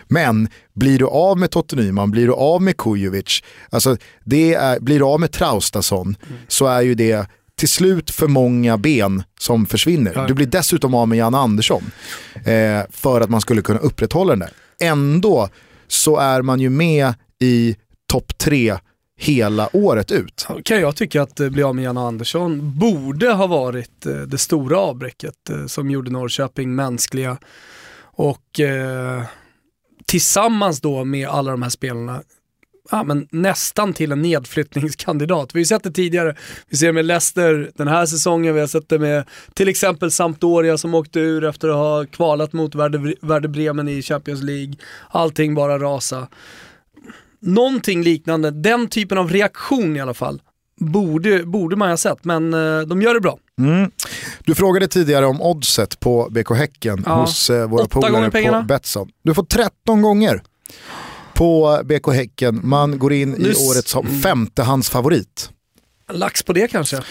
[0.09, 4.81] Men blir du av med Totte Nyman, blir du av med Kujovic, alltså det är,
[4.81, 6.16] blir du av med Traustason
[6.49, 10.12] så är ju det till slut för många ben som försvinner.
[10.14, 10.27] Ja.
[10.27, 11.83] Du blir dessutom av med Jan Andersson
[12.35, 14.51] eh, för att man skulle kunna upprätthålla den där.
[14.81, 15.49] Ändå
[15.88, 18.79] så är man ju med i topp tre
[19.19, 20.47] hela året ut.
[20.64, 24.38] kan jag tycka att eh, bli av med Janne Andersson borde ha varit eh, det
[24.38, 27.38] stora avbräcket eh, som gjorde Norrköping mänskliga.
[28.03, 29.23] Och eh,
[30.07, 32.23] tillsammans då med alla de här spelarna
[32.90, 35.55] ja, men nästan till en nedflyttningskandidat.
[35.55, 36.35] Vi har ju sett det tidigare.
[36.69, 40.11] Vi ser det med Leicester den här säsongen, vi har sett det med till exempel
[40.11, 44.75] Sampdoria som åkte ur efter att ha kvalat mot Werder, Werder Bremen i Champions League.
[45.09, 46.29] Allting bara rasa.
[47.46, 50.42] Någonting liknande, den typen av reaktion i alla fall,
[50.80, 53.38] borde, borde man ha sett, men eh, de gör det bra.
[53.61, 53.90] Mm.
[54.44, 57.14] Du frågade tidigare om oddset på BK Häcken Ja.
[57.20, 58.62] hos eh, våra polare på.
[58.68, 59.09] Betsson.
[59.24, 60.42] Du får 13 gånger
[61.35, 62.61] på BK Häcken.
[62.64, 64.20] Man går in Nu i s- året som mm.
[64.20, 65.50] femtehandsfavorit.
[66.12, 67.02] Lax på det kanske.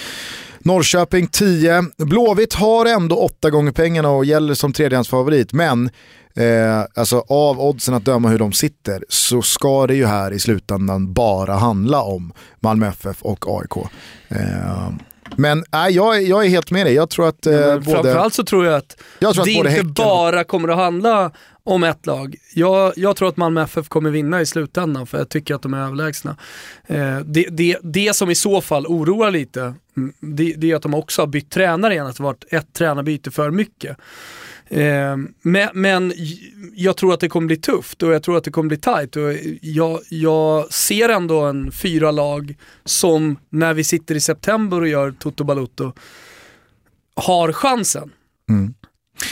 [0.59, 1.83] Norrköping 10.
[1.97, 5.53] Blåvitt har ändå åtta gånger pengarna och gäller som tredjehandsfavorit.
[5.53, 5.89] Men
[6.35, 10.39] eh, alltså av oddsen att döma hur de sitter så ska det ju här i
[10.39, 13.77] slutändan bara handla om Malmö FF och AIK.
[14.29, 14.89] Eh,
[15.35, 16.93] men nej, jag, är- jag är helt med dig.
[16.93, 19.69] Jag tror att, eh, både, Framförallt så tror jag att jag tror att det både
[19.79, 21.31] inte bara kommer att handla
[21.63, 22.35] om ett lag.
[22.53, 25.73] Jag, jag tror att Malmö FF kommer vinna i slutändan för jag tycker att de
[25.73, 26.35] är överlägsna.
[26.87, 29.61] Eh, det, det, det som i så fall oroar lite,
[29.97, 32.73] mm, det, det är att de också har bytt tränare igen, att det varit ett
[32.73, 33.97] tränarbyte för mycket.
[34.69, 36.13] Eh, men, men
[36.75, 39.15] jag tror att det kommer bli tufft och jag tror att det kommer bli tight.
[39.15, 44.87] Och jag, jag ser ändå en fyra lag som när vi sitter i september och
[44.87, 45.91] gör Toto Balutto
[47.15, 48.11] har chansen.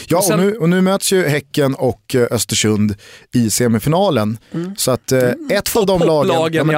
[0.08, 2.96] Ja, Och sen- och, nu, och nu möts ju Häcken och eh, Östersund
[3.34, 4.38] i semifinalen.
[4.78, 6.76] Så att eh, ett, av de lagen, ja, men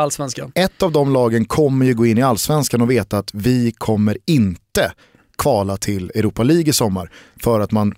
[0.55, 4.17] ett av de lagen kommer ju gå in i allsvenskan och veta att vi kommer
[4.25, 4.91] inte
[5.37, 7.11] kvala till Europa League i sommar.
[7.43, 7.95] För att man,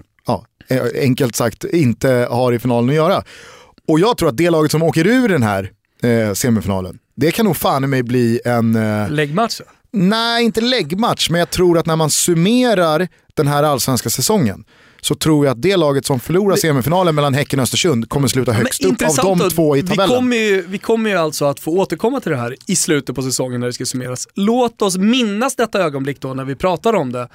[1.02, 3.24] enkelt sagt, inte har i finalen att göra.
[3.88, 5.72] Och jag tror att det laget som åker ur den här
[6.04, 8.76] eh, semifinalen, det kan nog fan i mig bli en...
[8.76, 9.62] Eh, Läggmatch.
[9.92, 14.64] Nej, inte läggmatch, men jag tror att när man summerar den här allsvenska säsongen
[15.02, 18.52] så tror jag att det laget som förlorar semifinalen mellan Häcken och Östersund kommer sluta
[18.52, 19.50] högst upp av de då.
[19.50, 20.16] två i vi tabellen.
[20.16, 23.22] kommer, ju, vi kommer ju alltså att få återkomma till det här i slutet på
[23.22, 24.28] säsongen när det ska summeras.
[24.34, 27.30] Låt oss minnas detta ögonblick då när vi pratar om det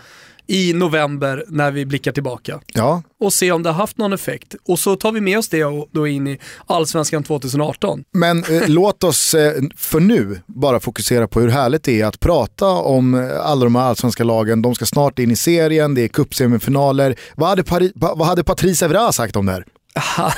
[0.46, 4.54] i november när vi blickar tillbaka Ja, och se om det har haft någon effekt.
[4.68, 8.04] Och så tar vi med oss det och då in i Allsvenskan 2018.
[8.12, 12.20] men eh, låt oss eh, för nu bara fokusera på hur härligt det är att
[12.20, 14.62] prata om eh, alla de här allsvenska lagen.
[14.62, 17.16] De ska snart in i serien, det är cupsemifinaler.
[17.36, 19.64] Vad hade, Pari- pa- vad hade Patrice Evra sagt om det här?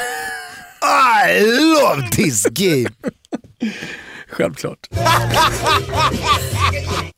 [1.28, 2.88] I love this game!
[4.34, 4.78] Självklart.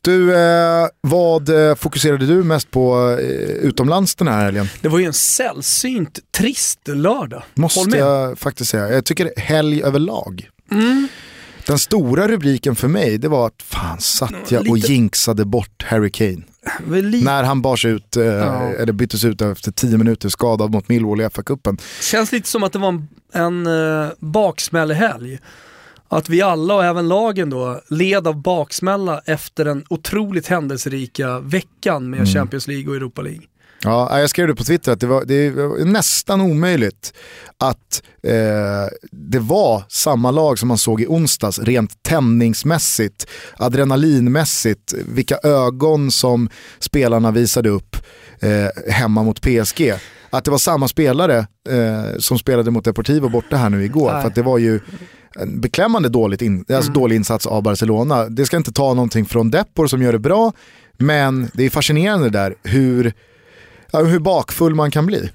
[0.01, 3.25] Du, eh, vad eh, fokuserade du mest på eh,
[3.67, 4.69] utomlands den här helgen?
[4.81, 7.43] Det var ju en sällsynt trist lördag.
[7.53, 8.89] Måste jag faktiskt säga.
[8.91, 10.49] Jag tycker helg överlag.
[11.65, 15.83] Den stora rubriken för mig det var att fan satt jag och Lite- jinxade bort
[15.87, 16.41] Harry Kane.
[17.23, 18.61] När han bars ut, eh, Ja.
[18.63, 21.77] eller byttes ut efter 10 minuter skadad mot Millwall i FA-cupen.
[22.01, 25.39] Känns lite som att det var en, en uh, baksmällehelg.
[26.07, 32.09] Att vi alla och även lagen då led av baksmälla efter den otroligt händelserika veckan
[32.09, 33.41] med Champions League och Europa League.
[33.83, 37.13] Ja, jag skrev det på Twitter att det var, det var nästan omöjligt
[37.57, 45.37] att eh, det var samma lag som man såg i onsdags rent tändningsmässigt, adrenalinmässigt, vilka
[45.43, 47.95] ögon som spelarna visade upp
[48.41, 49.93] eh, hemma mot PSG.
[50.29, 51.37] Att det var samma spelare
[51.69, 54.13] eh, som spelade mot Deportivo borta här nu igår.
[54.13, 54.23] Nej.
[54.23, 54.79] För det var ju
[55.35, 58.29] en beklämmande dåligt in, alltså dålig insats av Barcelona.
[58.29, 60.53] Det ska inte ta någonting från Depor som gör det bra,
[60.97, 63.13] men det är fascinerande där hur
[63.93, 65.29] hur bakfull man kan bli.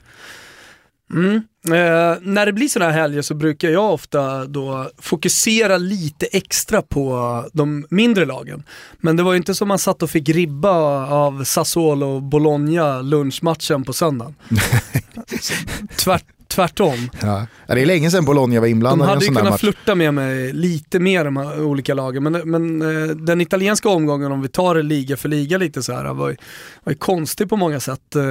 [1.14, 1.42] Mm.
[1.66, 6.83] Eh, när det blir sådana här helger så brukar jag ofta då fokusera lite extra
[6.83, 8.62] på de mindre lagen.
[9.00, 13.02] Men det var ju inte som man satt och fick ribba av Sassuolo och Bologna
[13.02, 14.35] lunchmatchen på söndagen.
[15.96, 17.10] Tvärt, tvärtom.
[17.22, 17.46] Ja.
[17.66, 19.52] Det är länge sedan Bologna var De inblandad i en hade ju sån där kunnat
[19.52, 19.60] match.
[19.60, 24.32] flirta med mig lite mer de här olika lagen, men, men eh, den italienska omgången,
[24.32, 26.36] om vi tar det liga för liga lite så här, var ju,
[26.84, 28.16] var ju konstig på många sätt.
[28.16, 28.22] eh,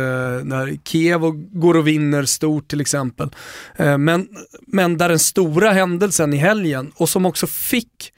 [0.43, 3.29] När Kiev går och vinner stort till exempel.
[3.75, 4.27] Eh, Men,
[4.67, 8.13] men där den stora händelsen i helgen, och som också fick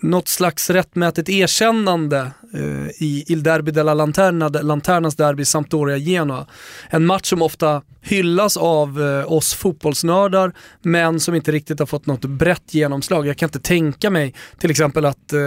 [0.00, 6.46] något slags rättmätigt erkännande eh, i Il Derby della Lanterna, Lanternas derby Sampdoria-Genoa.
[6.90, 12.06] En match som ofta hyllas av eh, oss fotbollsnördar men som inte riktigt har fått
[12.06, 13.26] något brett genomslag.
[13.26, 15.40] Jag kan inte tänka mig till exempel att eh,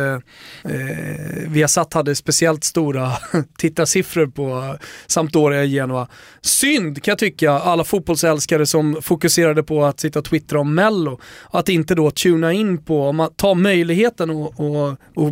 [0.73, 3.11] eh, Viasat hade speciellt stora
[3.57, 6.07] tittarsiffror på Sampdoria-Genoa.
[6.41, 11.19] Synd kan jag tycka, alla fotbollsälskare som fokuserade på att sitta och twittra om Mello,
[11.51, 13.29] att inte då tuna in på, om man
[14.27, 15.31] tar och, och, och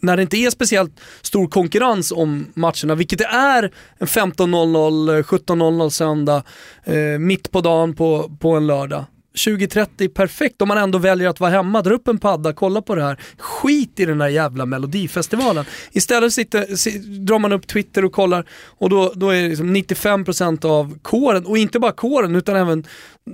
[0.00, 5.90] när det inte är speciellt stor konkurrens om matcherna, vilket det är en 15.00, 17.00
[5.90, 6.42] söndag,
[6.84, 9.04] eh, mitt på dagen på, på en lördag.
[9.32, 12.94] 2030, perfekt om man ändå väljer att vara hemma, dra upp en padda, kolla på
[12.94, 13.20] det här.
[13.38, 15.64] Skit i den där jävla melodifestivalen.
[15.92, 19.76] Istället sitter, sitter, drar man upp Twitter och kollar och då, då är det liksom
[19.76, 22.84] 95% av kåren, och inte bara kåren utan även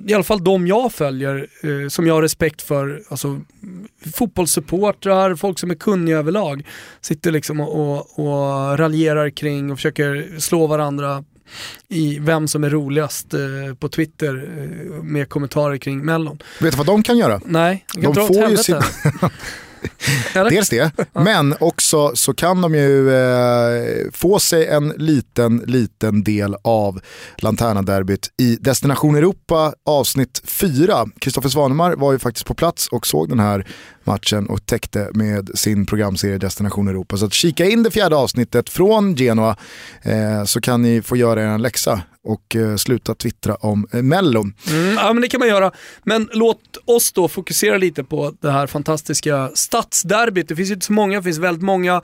[0.06, 3.40] i alla fall de jag följer, eh, som jag har respekt för, alltså
[4.14, 6.66] fotbollssupportrar, folk som är kunniga överlag,
[7.00, 11.24] sitter liksom och, och, och raljerar kring och försöker slå varandra
[11.88, 13.40] i vem som är roligast eh,
[13.78, 16.38] på Twitter eh, med kommentarer kring Mellon.
[16.60, 17.40] Vet du vad de kan göra?
[17.44, 18.62] Nej, jag kan De dra åt får ju helvete.
[18.62, 19.30] sin-?
[20.50, 26.56] Dels det, men också så kan de ju eh, få sig en liten, liten del
[26.64, 27.00] av
[27.36, 31.06] Lanterna-derbyt i Destination Europa avsnitt 4.
[31.18, 33.66] Kristoffer Svanemar var ju faktiskt på plats och såg den här
[34.06, 37.16] matchen och täckte med sin programserie Destination Europa.
[37.16, 39.56] Så att kika in det fjärde avsnittet från Genoa
[40.02, 44.02] eh, så kan ni få göra er en läxa och eh, sluta twittra om eh,
[44.02, 44.54] Mellon.
[44.70, 45.72] Mm, ja men det kan man göra.
[46.04, 50.48] Men låt oss då fokusera lite på det här fantastiska stadsderbyt.
[50.48, 52.02] Det finns ju inte så många, det finns väldigt många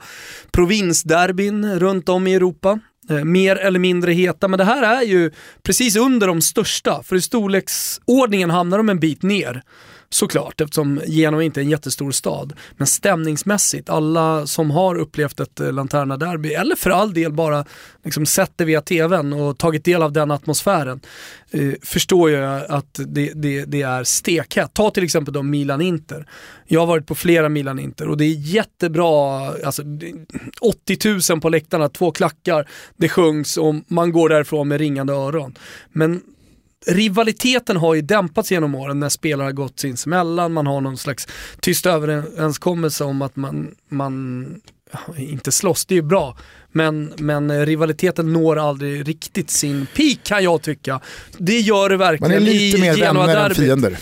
[0.51, 2.79] provinsderbyn runt om i Europa.
[3.09, 5.31] Eh, mer eller mindre heta, men det här är ju
[5.63, 7.03] precis under de största.
[7.03, 9.63] För i storleksordningen hamnar de en bit ner.
[10.09, 12.53] Såklart, eftersom Genoa inte är en jättestor stad.
[12.77, 17.65] Men stämningsmässigt, alla som har upplevt ett eh, Lanterna-derby, eller för all del bara
[18.03, 20.99] liksom sett det via tvn och tagit del av den atmosfären,
[21.51, 24.73] eh, förstår ju att det, det, det är stekhett.
[24.73, 26.27] Ta till exempel då Milan-Inter.
[26.67, 29.83] Jag har varit på flera Milan-Inter och det är jättebra, alltså
[30.61, 35.57] 80 000 på läktarna, två klackar, det sjungs och man går därifrån med ringande öron.
[35.91, 36.21] Men
[36.85, 41.27] rivaliteten har ju dämpats genom åren när spelare har gått sinsemellan, man har någon slags
[41.59, 44.45] tyst överenskommelse om att man, man
[45.17, 46.37] inte slåss, det är ju bra,
[46.71, 51.01] men, men rivaliteten når aldrig riktigt sin peak kan jag tycka.
[51.37, 53.97] Det gör det Man verkligen är lite i mer vänner än fiender.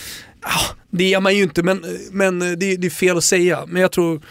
[0.90, 3.66] Det är man ju inte, men, men det, det är fel att säga.
[3.68, 4.22] Men jag tror,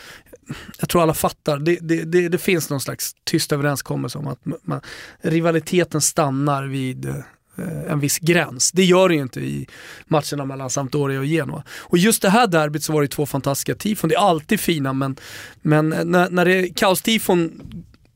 [0.78, 1.58] jag tror alla fattar.
[1.58, 4.80] Det, det, det, det finns någon slags tyst överenskommelse om att man,
[5.22, 7.14] rivaliteten stannar vid
[7.60, 8.72] Eh, en viss gräns.
[8.72, 9.66] Det gör det ju inte i
[10.06, 11.62] matcherna mellan Sampdoria och Genoa.
[11.78, 14.10] Och just det här derbyt så var det två fantastiska tifon.
[14.10, 15.16] Det är alltid fina men,
[15.62, 17.60] men eh, när, när det är kaostifon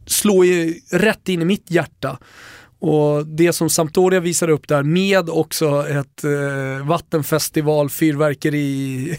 [0.06, 2.18] slår ju rätt in i mitt hjärta.
[2.78, 9.18] Och det som Sampdoria visar upp där med också ett eh, vattenfestival, fyrverkeri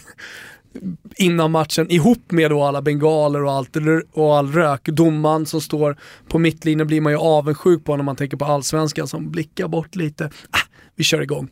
[1.17, 3.77] innan matchen ihop med då alla bengaler och, allt,
[4.13, 4.85] och all rök.
[4.85, 9.07] Domaren som står på mittlinjen blir man ju avundsjuk på när man tänker på allsvenskan
[9.07, 10.25] som blickar bort lite.
[10.25, 10.57] Ah,
[10.95, 11.49] vi kör igång.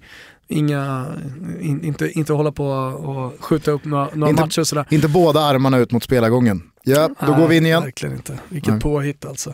[0.48, 1.06] Inga,
[1.62, 4.86] in, inte, inte hålla på och skjuta upp några, några Inte- matcher och sådär.
[4.90, 6.62] Inte båda armarna ut mot spelargången.
[6.86, 7.84] Ja, då Nej, går vi in igen.
[7.84, 8.40] Verkligen inte.
[8.50, 8.82] Vilket Nej.
[8.82, 9.50] påhitt alltså.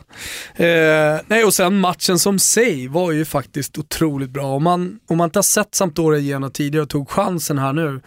[0.55, 4.45] Eh, nej, och sen matchen som sig var ju faktiskt otroligt bra.
[4.45, 8.01] Om man, om man inte har sett Sampdoria igenom tidigare och tog chansen här nu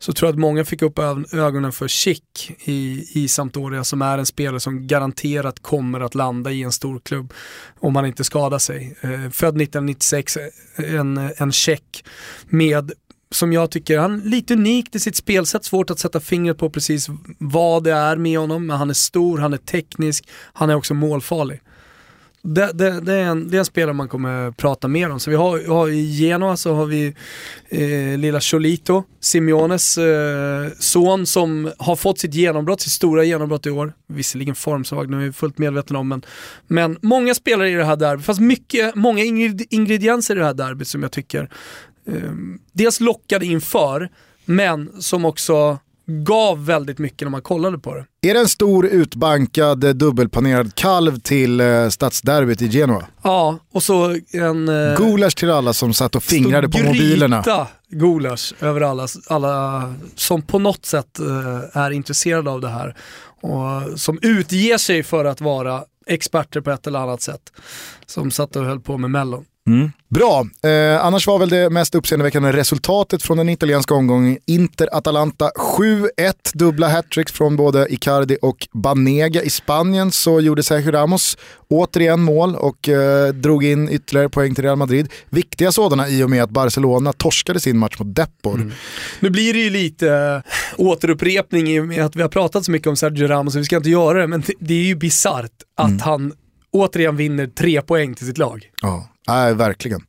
[0.00, 0.98] så tror jag att många fick upp
[1.32, 6.50] ögonen för Schick i, i Sampdoria som är en spelare som garanterat kommer att landa
[6.50, 7.32] i en stor klubb
[7.80, 8.96] om han inte skadar sig.
[9.00, 12.04] Eh, född 1996, eh, en, en tjeck
[12.48, 12.92] med
[13.32, 16.70] som jag tycker, han är lite unikt i sitt spelsätt, svårt att sätta fingret på
[16.70, 17.08] precis
[17.38, 20.94] vad det är med honom, men han är stor, han är teknisk, han är också
[20.94, 21.60] målfarlig.
[22.42, 25.20] Det, det, det, är en, det är en spelare man kommer prata mer om.
[25.20, 27.14] Så vi har, vi har i Genoa så har vi
[27.68, 33.70] eh, lilla Cholito, Simeones eh, son som har fått sitt genombrott, sitt stora genombrott i
[33.70, 33.92] år.
[34.06, 36.22] Visserligen formsvag, nu är vi fullt medvetna om, men,
[36.66, 39.24] men många spelare i det här derbyt, fast mycket, många
[39.70, 41.50] ingredienser i det här derbyt som jag tycker
[42.06, 42.32] eh,
[42.72, 44.08] dels lockade inför,
[44.44, 45.78] men som också
[46.10, 48.28] gav väldigt mycket när man kollade på det.
[48.28, 53.06] Är det en stor utbankad eh, dubbelpanerad kalv till eh, stadsderbyt i Genoa?
[53.22, 54.68] Ja, och så en...
[54.68, 57.66] Eh, Gulasch till alla som satt och fingrade på mobilerna.
[57.88, 62.96] Gulasch över alla, alla som på något sätt eh, är intresserade av det här.
[63.42, 67.52] Och som utger sig för att vara experter på ett eller annat sätt.
[68.06, 69.44] Som satt och höll på med mellon.
[69.70, 69.92] Mm.
[70.08, 76.34] Bra, eh, annars var väl det mest uppseendeväckande resultatet från den italienska omgången Inter-Atalanta 7-1,
[76.54, 79.42] dubbla hattricks från både Icardi och Banega.
[79.42, 84.64] I Spanien så gjorde Sergio Ramos återigen mål och eh, drog in ytterligare poäng till
[84.64, 85.08] Real Madrid.
[85.28, 88.54] Viktiga sådana i och med att Barcelona torskade sin match mot Depor.
[88.54, 88.72] Mm.
[89.20, 92.70] Nu blir det ju lite äh, återupprepning i och med att vi har pratat så
[92.70, 95.88] mycket om Sergio Ramos, vi ska inte göra det, men det är ju bisarrt att
[95.88, 96.00] mm.
[96.00, 96.32] han
[96.70, 98.70] återigen vinner tre poäng till sitt lag.
[98.82, 99.06] Ja.
[99.30, 100.00] Nej, verkligen.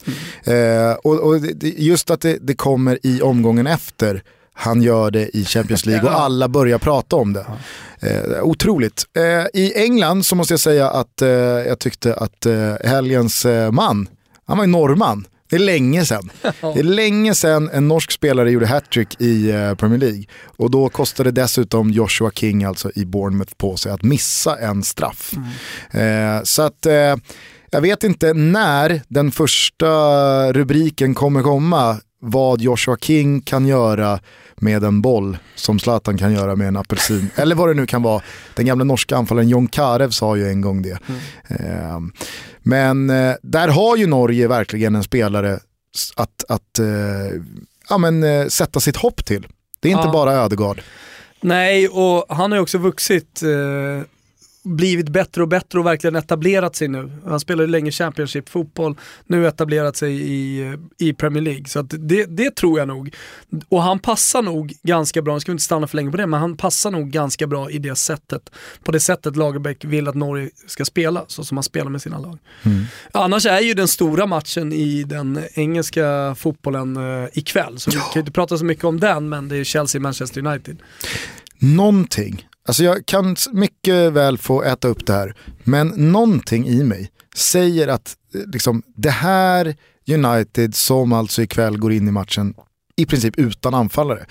[0.46, 0.90] Mm.
[0.90, 5.46] Eh, och, och just att det, det, kommer i omgången efter han gör det i
[5.46, 7.46] Champions League och alla börjar prata om det.
[8.00, 9.04] Eh, otroligt.
[9.18, 13.72] Eh, I England så måste jag säga att eh, jag tyckte att eh, helgens eh,
[13.72, 14.10] man,
[14.46, 15.28] han var ju norrman.
[15.50, 16.32] Det är länge sedan.
[16.42, 20.24] Det är länge sedan en norsk spelare gjorde hattrick i Premier League.
[20.44, 25.34] Och då kostade dessutom Joshua King, alltså i Bournemouth, på sig att missa en straff.
[25.94, 26.46] Mm.
[26.46, 26.88] så att
[27.72, 34.20] jag vet inte när den första rubriken kommer komma vad Joshua King kan göra
[34.56, 37.30] med en boll som Zlatan kan göra med en apelsin.
[37.36, 38.22] Eller vad det nu kan vara.
[38.56, 40.98] Den gamla norska anfallaren Jon Karev sa ju en gång det.
[41.08, 41.22] Mm.
[41.50, 42.00] Eh,
[42.60, 45.60] men eh, där har ju Norge verkligen en spelare
[46.16, 47.42] att, att eh,
[47.90, 49.48] ja, men, eh, sätta sitt hopp till.
[49.80, 50.12] Det är inte ja.
[50.12, 50.82] bara Ödegard.
[51.42, 54.06] Nej, och han har ju också vuxit eh,
[54.64, 57.12] blivit bättre och bättre och verkligen etablerat sig nu.
[57.26, 58.96] Han spelade länge Championship-fotboll,
[59.26, 61.66] nu etablerat sig i, i Premier League.
[61.66, 63.16] Så det, det tror jag nog.
[63.70, 66.28] Och han passar nog ganska bra, nu ska vi inte stanna för länge på det,
[66.28, 68.50] men han passar nog ganska bra i det sättet.
[68.84, 72.20] På det sättet Lagerbäck vill att Norge ska spela, så som han spelar med sina
[72.20, 72.38] lag.
[72.64, 72.84] Mm.
[73.12, 78.20] Annars är ju den stora matchen i den engelska fotbollen uh, ikväll, så vi kan
[78.20, 80.78] inte prata så mycket om den, men det är Chelsea-Manchester United.
[81.60, 87.12] Någonting Alltså jag kan mycket väl få äta upp det här, men någonting i mig
[87.36, 89.76] säger att eh, liksom, det här
[90.08, 92.54] United som alltså ikväll går in i matchen
[92.96, 94.26] i princip utan anfallare.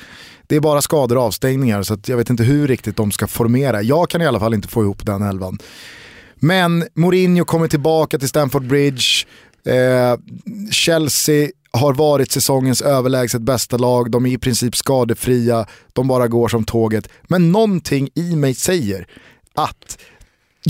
[0.46, 3.82] Det är bara skador och avstängningar så jag vet inte hur riktigt de ska formera.
[3.82, 5.58] Jag kan i alla fall inte få ihop den elvan.
[6.34, 9.26] Men Mourinho kommer tillbaka till Stamford Bridge.
[9.64, 10.18] Eh,
[10.70, 16.48] Chelsea har varit säsongens överlägset bästa lag, de är i princip skadefria, de bara går
[16.48, 17.08] som tåget.
[17.22, 19.06] Men någonting i mig säger
[19.54, 19.98] att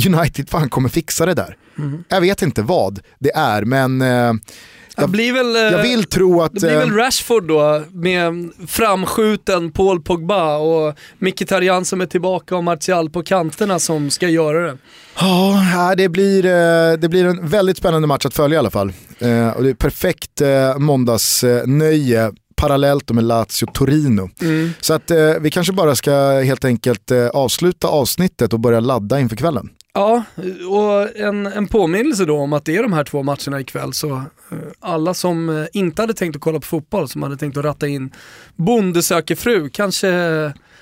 [0.07, 1.57] United fan kommer fixa det där.
[1.79, 2.05] Mm.
[2.09, 4.33] Jag vet inte vad det är, men eh,
[5.01, 6.55] jag, väl, jag, eh, vill tro att...
[6.55, 12.57] Det blir väl eh, Rashford då, med framskjuten Paul Pogba och Mkhitaryan som är tillbaka
[12.57, 14.79] och Martial på kanterna som ska göra det.
[15.21, 18.93] Ja, det blir, eh, det blir en väldigt spännande match att följa i alla fall.
[19.57, 20.43] Och det är perfekt
[20.77, 24.31] måndagsnöje parallellt med Lazio-Torino.
[24.41, 24.73] Mm.
[24.81, 29.69] Så att vi kanske bara ska helt enkelt avsluta avsnittet och börja ladda inför kvällen.
[30.01, 30.25] Ja,
[30.69, 34.11] och en, en påminnelse då om att det är de här två matcherna ikväll så
[34.17, 37.65] eh, alla som eh, inte hade tänkt att kolla på fotboll, som hade tänkt att
[37.65, 38.13] ratta in
[38.57, 40.09] Bonde söker fru, kanske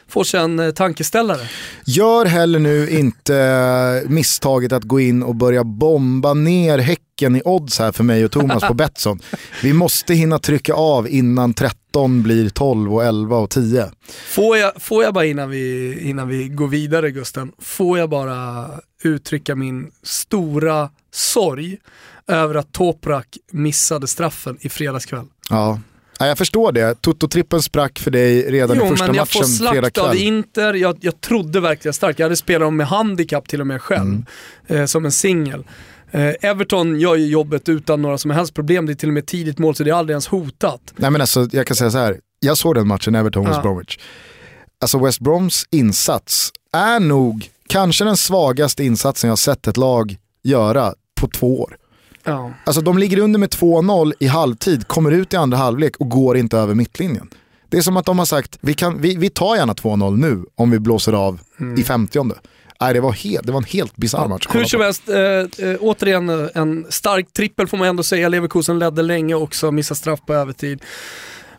[0.09, 1.49] får sig en eh, tankeställare.
[1.85, 7.79] Gör heller nu inte misstaget att gå in och börja bomba ner Häcken i odds
[7.79, 9.21] här för mig och Thomas på Betsson.
[9.63, 13.91] Vi måste hinna trycka av innan 13 blir 12 och 11 och 10.
[14.29, 18.67] Får jag, får jag bara innan vi, innan vi går vidare Gusten, får jag bara
[19.03, 21.79] uttrycka min stora sorg
[22.27, 25.27] över att Toprak missade straffen i fredags kväll.
[25.51, 25.81] Ja.
[26.19, 27.03] Ja, jag förstår det.
[27.03, 29.47] Toto-trippen sprack för dig redan jo, i första matchen fredag kväll.
[29.65, 30.75] Jo, men jag får slakt av Inter.
[30.75, 32.19] Jag, jag trodde verkligen starkt.
[32.19, 34.25] Jag hade spelat dem med handikapp till och med själv, mm.
[34.67, 35.65] eh, som en singel.
[36.11, 38.87] Eh, Everton gör ju jobbet utan några som helst problem.
[38.87, 40.81] Det är till och med tidigt mål så det är aldrig ens hotat.
[40.97, 42.21] Nej men alltså, jag kan säga så här.
[42.41, 43.63] Jag såg den matchen, Everton-West ja.
[43.63, 43.99] Bromwich.
[44.81, 50.95] Alltså West Broms insats är nog kanske den svagaste insatsen jag sett ett lag göra
[51.21, 51.77] på två år.
[52.29, 52.53] Ja.
[52.65, 56.37] Alltså de ligger under med 2-0 i halvtid, kommer ut i andra halvlek och går
[56.37, 57.31] inte över mittlinjen.
[57.69, 60.45] Det är som att de har sagt, vi, kan, vi, vi tar gärna 2-0 nu
[60.55, 61.81] om vi blåser av mm.
[61.81, 62.19] i 50
[62.81, 64.47] Nej, det, var helt, det var en helt bisarr match.
[64.51, 65.17] Hur som helst, äh,
[65.69, 68.29] äh, återigen eh, en stark trippel får man ändå säga.
[68.29, 70.83] Leverkusen ledde länge också, missade straff på övertid.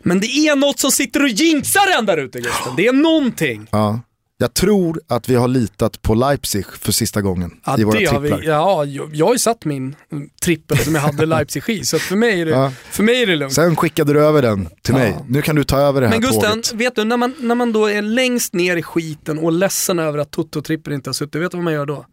[0.02, 2.76] Men det är något som sitter och jinxar en där ute Gusten.
[2.76, 3.66] Det är någonting.
[3.70, 4.00] Ja.
[4.42, 8.04] Jag tror att vi har litat på Leipzig för sista gången Ja, i våra det
[8.06, 8.38] har tripplar.
[8.38, 9.94] vi, ja, jag, jag har ju satt min
[10.42, 12.72] trippel som jag hade Leipzig i, så för mig är det, Ja.
[12.90, 13.54] för mig är det lugnt.
[13.54, 14.98] Sen skickade du över den till Ja.
[14.98, 15.16] mig.
[15.28, 16.72] Nu kan du ta över det här Men Gusten, tåget.
[16.72, 20.18] vet du, när man, när man då är längst ner i skiten och ledsen över
[20.18, 22.06] att Toto-trippen inte har suttit, vet du vad man gör då?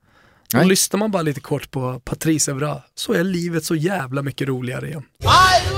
[0.51, 0.67] Då Nej.
[0.67, 4.87] lyssnar man bara lite kort på Patrice Evra, så är livet så jävla mycket roligare
[4.87, 5.03] igen.
[5.23, 5.76] I!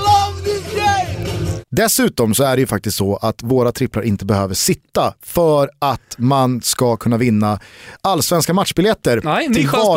[1.72, 6.14] Dessutom så är det ju faktiskt så att våra tripplar inte behöver sitta för att
[6.18, 7.58] man ska kunna vinna
[8.00, 9.48] allsvenska matchbiljetter Nej,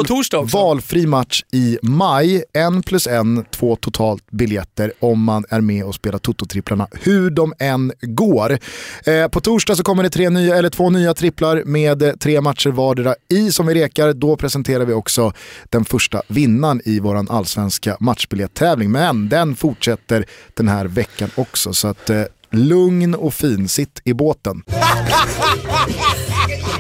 [0.08, 0.58] torsdag också.
[0.58, 2.44] valfri match i maj.
[2.54, 7.54] En plus en, två totalt biljetter om man är med och spelar Toto-tripplarna hur de
[7.60, 8.60] än går.
[9.06, 12.70] Eh, på torsdag så kommer det tre nya, eller två nya tripplar med tre matcher
[12.70, 14.14] vardera i som vi rekar.
[14.14, 15.34] Då presenterar vi också
[15.70, 18.92] den första vinnaren i våran allsvenska matchbiljetttävling.
[18.92, 21.63] Men den fortsätter den här veckan också.
[21.72, 24.64] Så att eh, lugn och fin, sitt i båten.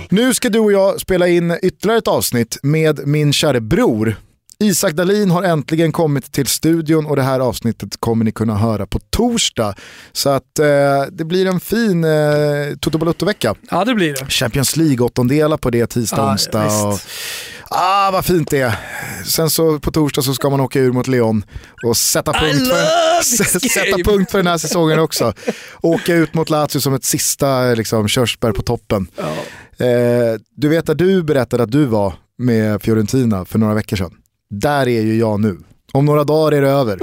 [0.09, 4.15] Nu ska du och jag spela in ytterligare ett avsnitt med min käre bror.
[4.59, 8.86] Isak Dalin har äntligen kommit till studion och det här avsnittet kommer ni kunna höra
[8.88, 9.75] på torsdag.
[10.11, 10.65] Så att eh,
[11.11, 12.11] det blir en fin eh,
[12.79, 13.55] Toto Balutto-vecka.
[13.71, 14.25] Ja, det blir det.
[14.31, 16.91] Champions League-åttondelar på det tisdag, Ja, onsdag.
[16.91, 17.07] visst.
[17.76, 18.76] Ah, vad fint det är.
[19.26, 21.45] Sen så på torsdag så ska man åka ur mot Leon
[21.86, 23.24] och sätta punkt, för,
[23.69, 25.34] sätta punkt för den här säsongen också.
[25.82, 29.07] Åka ut mot Lazio som ett sista liksom, körsbär på toppen.
[29.17, 29.86] Ja.
[29.86, 34.13] Eh, du vet att du berättade att du var med Fiorentina för några veckor sedan.
[34.49, 35.57] Där är ju jag nu.
[35.93, 36.99] Om några dagar är det över.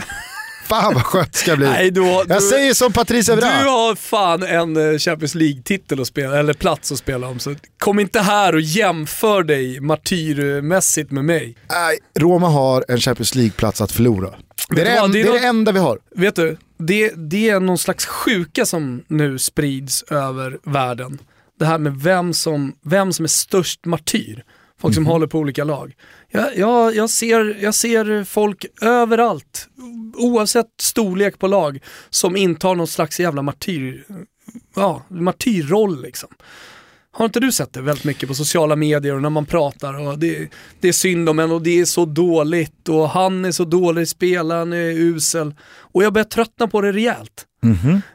[0.70, 1.66] Fan vad skönt det ska bli.
[1.66, 3.46] Nej, du, har- jag du, säger som Patrice du Evra.
[3.46, 8.00] har fan en eh, Champions League-titel att spela, eller plats att spela om, så kom
[8.00, 11.56] inte här och jämför dig martyrmässigt med mig.
[11.70, 14.30] Nej, Roma har en Champions League-plats att förlora.
[14.68, 15.98] Det är det, du en, det det, är det något- enda vi har.
[16.16, 21.18] Vet du, det, det är någon slags sjuka som nu sprids över världen.
[21.58, 24.42] Det här med vem som, vem som är störst martyr.
[24.80, 25.92] Folk som håller på olika lag.
[26.30, 29.68] Jag, jag, jag, ser, jag ser folk överallt,
[30.14, 31.78] oavsett storlek på lag,
[32.10, 34.04] som intar någon slags jävla martyr,
[34.76, 36.28] ja, martyrroll liksom.
[37.12, 40.18] Har inte du sett det väldigt mycket på sociala medier och när man pratar och
[40.18, 40.48] det,
[40.80, 44.08] det är synd om en och det är så dåligt och han är så dålig,
[44.08, 45.54] spelaren är usel.
[45.78, 47.46] Och jag börjar tröttna på det rejält.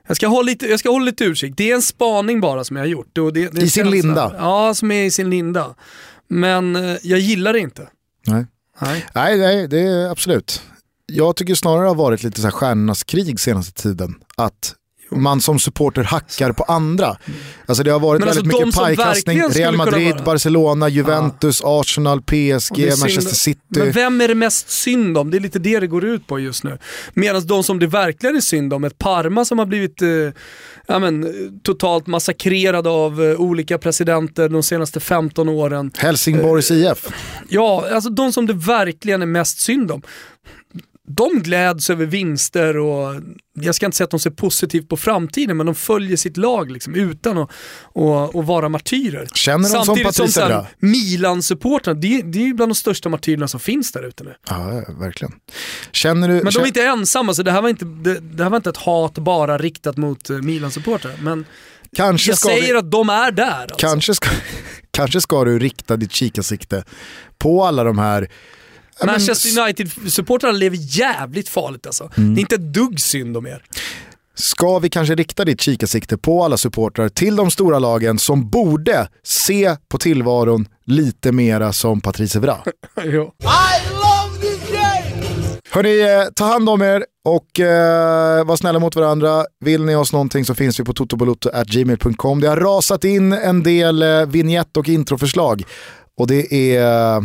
[0.07, 1.53] Jag, ska hålla lite, jag ska hålla lite utkik.
[1.57, 3.17] Det är en spaning bara som jag har gjort.
[3.17, 4.35] Och det, det I sin linda.
[4.37, 5.75] Ja, som är i sin linda.
[6.27, 7.87] Men eh, jag gillar det inte.
[8.27, 8.45] Nej.
[8.81, 9.05] Nej.
[9.15, 10.61] Nej, nej, det är absolut.
[11.05, 14.15] Jag tycker snarare det har varit lite så här stjärnornas krig senaste tiden.
[14.37, 14.75] Att
[15.11, 17.17] man som supporter hackar på andra.
[17.65, 19.41] Alltså det har varit väldigt alltså, de mycket pajkastning.
[19.49, 23.59] Real Madrid, Barcelona, Juventus, Arsenal, Och det PSG, Manchester City.
[23.69, 25.31] Men vem är det mest synd om?
[25.31, 26.77] Det är lite det det går ut på just nu.
[27.13, 30.09] Medan de som det verkligen är synd om, ett Parma som har blivit eh,
[30.87, 31.29] ja, men, eh,
[31.63, 35.91] totalt massakrerade av eh, olika presidenter de senaste 15 åren.
[35.97, 37.07] Helsingborgs IF.
[37.49, 40.01] Ja, alltså de som det verkligen är mest synd om.
[41.07, 43.15] De gläds över vinster och
[43.53, 46.71] jag ska inte säga att de ser positivt på framtiden men de följer sitt lag
[46.71, 47.49] liksom, utan att,
[47.95, 49.27] att, att vara martyrer.
[49.33, 50.65] Känner de som Samtidigt som Evra?
[50.79, 54.35] Milan-supportrarna, det, det är bland de största martyrerna som finns där ute nu.
[54.49, 55.33] Ja, verkligen.
[55.91, 56.33] Känner du...
[56.33, 58.69] Men de är inte ensamma, så det här var inte, det, det här var inte
[58.69, 61.13] ett hat bara riktat mot eh, Milan-supportrar.
[61.21, 61.45] Men
[61.95, 62.79] kanske jag säger vi...
[62.79, 63.61] att de är där.
[63.61, 63.77] Alltså.
[63.77, 64.29] Kanske ska,
[64.91, 66.83] kanske ska du rikta ditt kikarsikte
[67.37, 68.29] på alla de här...
[68.99, 72.09] Men- Manchester United-supportrarna lever jävligt farligt alltså.
[72.17, 72.35] Mm.
[72.35, 73.63] Det är inte ett dugg synd om er.
[74.37, 79.07] Ska vi kanske rikta ditt kikarsikte på alla supportrar till de stora lagen som borde
[79.23, 82.57] se på tillvaron lite mera som Patrice Evra?
[83.03, 83.31] jo.
[83.41, 85.45] I love this game!
[85.71, 89.45] Hörni, eh, ta hand om er och eh, var snälla mot varandra.
[89.65, 92.41] Vill ni oss någonting så finns vi på totobaloto.gmail.com.
[92.41, 95.63] Det har rasat in en del eh, vignett och introförslag
[96.17, 97.21] och det är, eh,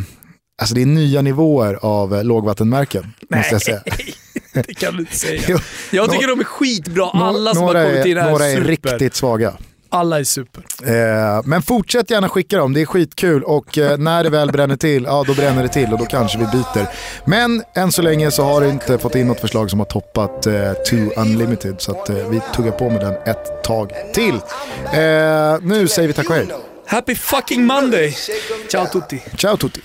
[0.61, 3.15] alltså det är nya nivåer av eh, lågvattenmärken.
[3.35, 3.83] Måste jag säga.
[4.53, 5.59] det kan du inte säga.
[5.91, 8.69] Jag tycker de är skitbra, alla som har kommit in är, är Några är super.
[8.69, 9.53] riktigt svaga.
[9.93, 10.65] Alla är super.
[10.85, 14.77] Eh, men fortsätt gärna skicka dem, det är skitkul och eh, när det väl bränner
[14.77, 16.87] till, ja då bränner det till och då kanske vi byter.
[17.25, 20.47] Men än så länge så har du inte fått in något förslag som har toppat
[20.47, 24.35] eh, Too Unlimited så att eh, vi tuggar på med den ett tag till.
[24.93, 26.47] Eh, nu säger vi tack och hej.
[26.91, 28.13] Happy fucking Monday!
[28.67, 29.23] Ciao tutti!
[29.37, 29.81] Ciao tutti!